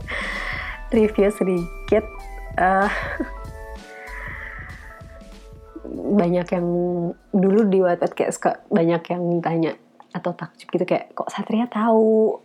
Review 0.97 1.29
sedikit. 1.29 2.09
Uh, 2.57 2.89
banyak 6.17 6.49
yang 6.49 6.67
dulu 7.37 7.61
di 7.69 7.85
Wattpad 7.85 8.13
kayak 8.17 8.33
suka 8.33 8.51
banyak 8.73 9.05
yang 9.13 9.25
tanya 9.45 9.73
atau 10.17 10.33
takjub 10.33 10.69
gitu 10.73 10.85
kayak 10.89 11.13
kok 11.13 11.29
Satria 11.29 11.69
tahu 11.69 12.41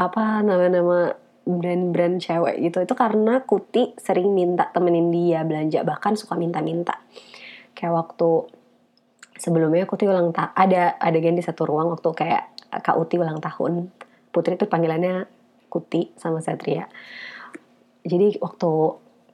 apa 0.00 0.40
nama-nama 0.40 1.12
brand-brand 1.44 2.24
cewek 2.24 2.56
gitu 2.64 2.88
itu 2.88 2.94
karena 2.96 3.44
Kuti 3.44 3.92
sering 4.00 4.32
minta 4.32 4.72
temenin 4.72 5.12
dia 5.12 5.44
belanja 5.44 5.84
bahkan 5.84 6.16
suka 6.16 6.40
minta-minta 6.40 6.96
kayak 7.74 7.94
waktu 7.94 8.30
sebelumnya 9.40 9.88
aku 9.88 9.96
tuh 9.96 10.12
ulang 10.12 10.36
tahun 10.36 10.52
ada 10.52 11.00
adegan 11.00 11.36
di 11.36 11.44
satu 11.44 11.64
ruang 11.64 11.88
waktu 11.92 12.08
kayak 12.12 12.42
Kak 12.70 12.96
Uti 13.00 13.18
ulang 13.18 13.42
tahun. 13.42 13.90
Putri 14.30 14.54
itu 14.54 14.70
panggilannya 14.70 15.26
Kuti 15.66 16.14
sama 16.14 16.38
Satria. 16.38 16.86
Jadi 18.06 18.38
waktu 18.38 18.70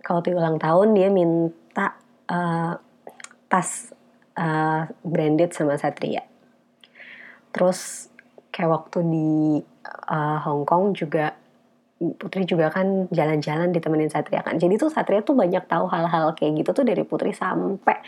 Kak 0.01 0.14
Uti 0.25 0.31
ulang 0.33 0.57
tahun 0.57 0.96
dia 0.96 1.09
minta 1.12 2.01
uh, 2.33 2.72
tas 3.51 3.92
uh, 4.40 4.88
branded 5.05 5.53
sama 5.53 5.77
Satria. 5.77 6.25
Terus 7.53 8.09
kayak 8.53 8.72
waktu 8.72 8.99
di 9.05 9.33
uh, 10.09 10.38
Hong 10.44 10.64
Kong 10.64 10.96
juga 10.96 11.37
Putri 11.97 12.45
juga 12.45 12.69
kan 12.69 13.09
jalan-jalan 13.09 13.73
ditemenin 13.73 14.13
Satria 14.13 14.45
kan. 14.45 14.61
Jadi 14.61 14.77
tuh 14.77 14.93
Satria 14.93 15.25
tuh 15.25 15.33
banyak 15.33 15.65
tahu 15.65 15.89
hal-hal 15.89 16.37
kayak 16.37 16.61
gitu 16.61 16.77
tuh 16.77 16.85
dari 16.85 17.09
Putri 17.09 17.33
sampai 17.33 18.05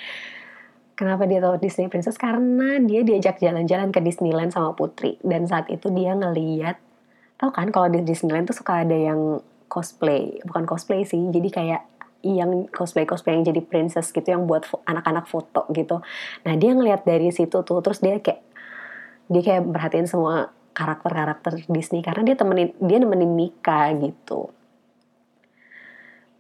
kenapa 0.92 1.24
dia 1.24 1.40
tahu 1.40 1.56
Disney 1.56 1.88
Princess? 1.88 2.20
Karena 2.20 2.76
dia 2.84 3.00
diajak 3.00 3.40
jalan-jalan 3.40 3.88
ke 3.88 4.04
Disneyland 4.04 4.52
sama 4.52 4.76
Putri. 4.76 5.16
Dan 5.24 5.48
saat 5.48 5.72
itu 5.72 5.88
dia 5.88 6.12
ngeliat 6.12 6.76
tahu 7.40 7.48
kan 7.54 7.72
kalau 7.72 7.88
di 7.88 8.04
Disneyland 8.04 8.52
tuh 8.52 8.60
suka 8.60 8.84
ada 8.84 8.92
yang 8.92 9.40
cosplay. 9.72 10.36
Bukan 10.44 10.68
cosplay 10.68 11.08
sih 11.08 11.24
jadi 11.32 11.48
kayak 11.48 11.82
yang 12.26 12.66
cosplay 12.74 13.06
cosplay 13.06 13.38
yang 13.38 13.46
jadi 13.46 13.62
princess 13.62 14.10
gitu 14.10 14.26
yang 14.26 14.44
buat 14.44 14.66
anak-anak 14.84 15.30
foto 15.30 15.64
gitu. 15.70 16.02
Nah 16.44 16.54
dia 16.58 16.74
ngeliat 16.74 17.06
dari 17.06 17.30
situ 17.30 17.62
tuh 17.62 17.78
terus 17.80 18.02
dia 18.02 18.18
kayak 18.18 18.42
dia 19.30 19.42
kayak 19.44 19.62
perhatiin 19.70 20.08
semua 20.10 20.50
karakter-karakter 20.78 21.66
Disney 21.66 22.06
karena 22.06 22.22
dia 22.22 22.36
temenin 22.38 22.70
dia 22.78 23.02
nemenin 23.02 23.34
Mika 23.34 23.90
gitu. 23.98 24.54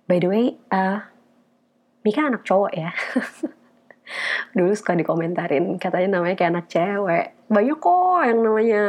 By 0.06 0.22
the 0.22 0.30
way 0.30 0.54
uh, 0.70 1.02
Mika 2.06 2.30
anak 2.30 2.46
cowok 2.46 2.70
ya. 2.70 2.94
Dulu 4.56 4.72
suka 4.78 4.94
dikomentarin 4.94 5.74
katanya 5.82 6.22
namanya 6.22 6.38
kayak 6.38 6.52
anak 6.54 6.66
cewek. 6.70 7.26
Banyak 7.50 7.78
kok 7.82 8.20
yang 8.22 8.40
namanya 8.46 8.82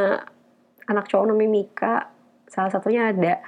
anak 0.85 1.05
cowok 1.09 1.25
namanya 1.33 1.51
Mika. 1.51 1.95
Salah 2.45 2.69
satunya 2.69 3.09
ada 3.09 3.41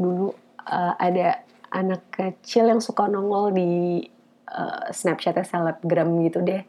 dulu 0.00 0.32
uh, 0.64 0.94
ada 0.96 1.44
anak 1.68 2.08
kecil 2.08 2.72
yang 2.72 2.80
suka 2.80 3.12
nongol 3.12 3.52
di 3.52 4.00
uh, 4.48 4.88
Snapchatnya 4.88 5.44
selebgram 5.44 6.08
gitu 6.24 6.40
deh. 6.40 6.64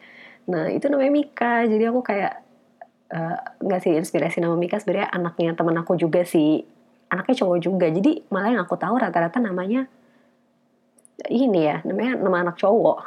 Nah 0.51 0.67
itu 0.69 0.91
namanya 0.91 1.11
Mika. 1.15 1.53
Jadi 1.65 1.83
aku 1.87 2.03
kayak 2.03 2.42
nggak 3.61 3.79
uh, 3.79 3.83
sih 3.83 3.93
inspirasi 3.93 4.41
nama 4.41 4.57
Mika 4.57 4.81
sebenarnya 4.81 5.13
anaknya 5.13 5.53
teman 5.53 5.77
aku 5.77 5.93
juga 5.93 6.25
sih. 6.25 6.65
Anaknya 7.13 7.45
cowok 7.45 7.57
juga 7.61 7.87
jadi 7.93 8.25
malah 8.33 8.57
yang 8.57 8.63
aku 8.65 8.73
tahu 8.73 8.97
rata-rata 8.97 9.37
namanya 9.37 9.85
ini 11.29 11.61
ya 11.69 11.85
namanya 11.85 12.17
nama 12.17 12.49
anak 12.49 12.57
cowok. 12.57 12.97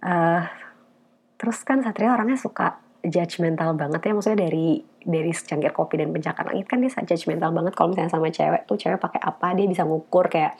Uh, 0.00 0.42
terus 1.38 1.60
kan 1.66 1.84
Satria 1.84 2.14
orangnya 2.16 2.40
suka 2.40 2.80
judgmental 3.02 3.74
banget 3.74 4.00
ya 4.00 4.12
maksudnya 4.14 4.46
dari 4.46 4.78
dari 5.02 5.34
secangkir 5.34 5.74
kopi 5.74 5.98
dan 5.98 6.14
pencakar 6.14 6.54
langit 6.54 6.70
kan 6.70 6.80
dia 6.80 6.88
judgmental 6.88 7.52
banget. 7.52 7.72
Kalau 7.76 7.88
misalnya 7.92 8.12
sama 8.16 8.32
cewek 8.32 8.64
tuh 8.64 8.80
cewek 8.80 8.96
pakai 8.96 9.20
apa 9.20 9.52
dia 9.52 9.66
bisa 9.68 9.84
ngukur 9.84 10.32
kayak 10.32 10.56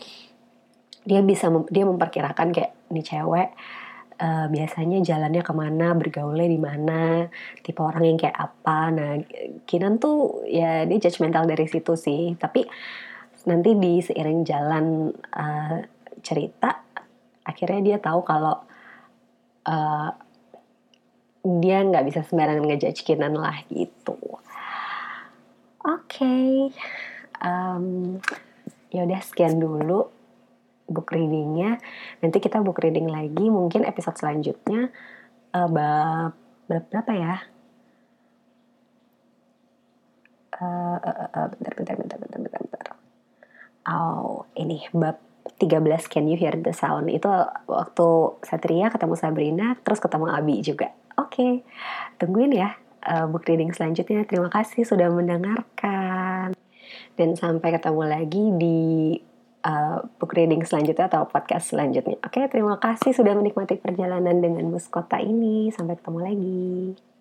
dia 1.03 1.25
bisa 1.25 1.49
mem, 1.49 1.65
dia 1.73 1.83
memperkirakan 1.89 2.53
kayak 2.53 2.77
nih 2.93 3.03
cewek 3.03 3.49
uh, 4.23 4.47
biasanya 4.47 5.03
jalannya 5.03 5.43
ke 5.43 5.53
mana 5.53 5.99
bergaulnya 5.99 6.47
di 6.47 6.61
mana 6.63 7.27
tipe 7.67 7.83
orang 7.83 8.15
yang 8.15 8.19
kayak 8.23 8.39
apa 8.39 8.79
nah 8.95 9.13
Kinan 9.67 9.99
tuh 9.99 10.47
ya 10.47 10.87
dia 10.87 10.99
judgmental 11.03 11.51
dari 11.51 11.67
situ 11.67 11.99
sih 11.99 12.39
tapi 12.39 12.63
nanti 13.51 13.75
di 13.75 13.99
seiring 13.99 14.47
jalan 14.47 15.11
uh, 15.35 15.83
cerita 16.23 16.79
akhirnya 17.43 17.81
dia 17.83 17.99
tahu 17.99 18.23
kalau 18.23 18.63
uh, 19.67 20.11
dia 21.43 21.83
nggak 21.83 22.07
bisa 22.07 22.23
sembarangan 22.23 22.63
ngejudge 22.63 23.03
Kinan 23.03 23.35
lah 23.35 23.67
gitu. 23.67 24.15
Oke, 25.83 26.23
okay. 26.23 26.71
um, 27.43 28.15
ya 28.95 29.03
udah 29.03 29.19
sekian 29.19 29.59
dulu 29.59 30.22
book 30.89 31.11
readingnya. 31.13 31.79
Nanti 32.25 32.39
kita 32.39 32.63
book 32.63 32.81
reading 32.83 33.09
lagi 33.11 33.47
mungkin 33.49 33.87
episode 33.87 34.19
selanjutnya 34.19 34.91
uh, 35.55 35.69
bab 35.69 36.35
berapa 36.67 37.13
ya? 37.15 37.37
Uh, 40.63 40.99
uh, 41.01 41.29
uh, 41.35 41.47
bentar, 41.59 41.73
bentar, 41.75 41.95
bentar, 41.99 42.19
bentar, 42.23 42.39
bentar, 42.39 42.61
bentar. 42.63 42.87
Oh, 43.83 44.47
ini 44.55 44.87
bab 44.95 45.19
13 45.59 46.07
Can 46.07 46.31
You 46.31 46.39
Hear 46.39 46.55
the 46.59 46.71
Sound 46.71 47.11
itu 47.11 47.27
waktu 47.67 48.09
Satria 48.47 48.91
ketemu 48.95 49.15
Sabrina 49.19 49.67
terus 49.83 49.99
ketemu 49.99 50.31
Abi 50.31 50.63
juga 50.63 50.95
Oke, 51.21 51.37
okay. 51.37 51.53
tungguin 52.17 52.57
ya 52.57 52.73
uh, 53.05 53.29
book 53.29 53.45
reading 53.45 53.69
selanjutnya. 53.75 54.25
Terima 54.25 54.49
kasih 54.49 54.89
sudah 54.89 55.13
mendengarkan. 55.13 56.57
Dan 57.13 57.37
sampai 57.37 57.77
ketemu 57.77 58.03
lagi 58.09 58.45
di 58.57 58.81
uh, 59.63 60.03
book 60.19 60.35
reading 60.35 60.63
selanjutnya 60.67 61.07
atau 61.11 61.27
podcast 61.27 61.75
selanjutnya. 61.75 62.19
Oke, 62.23 62.43
okay, 62.43 62.45
terima 62.51 62.77
kasih 62.79 63.15
sudah 63.15 63.35
menikmati 63.35 63.79
perjalanan 63.79 64.43
dengan 64.43 64.69
bus 64.71 64.87
kota 64.91 65.19
ini. 65.23 65.71
Sampai 65.71 65.99
ketemu 65.99 66.19
lagi. 66.21 67.12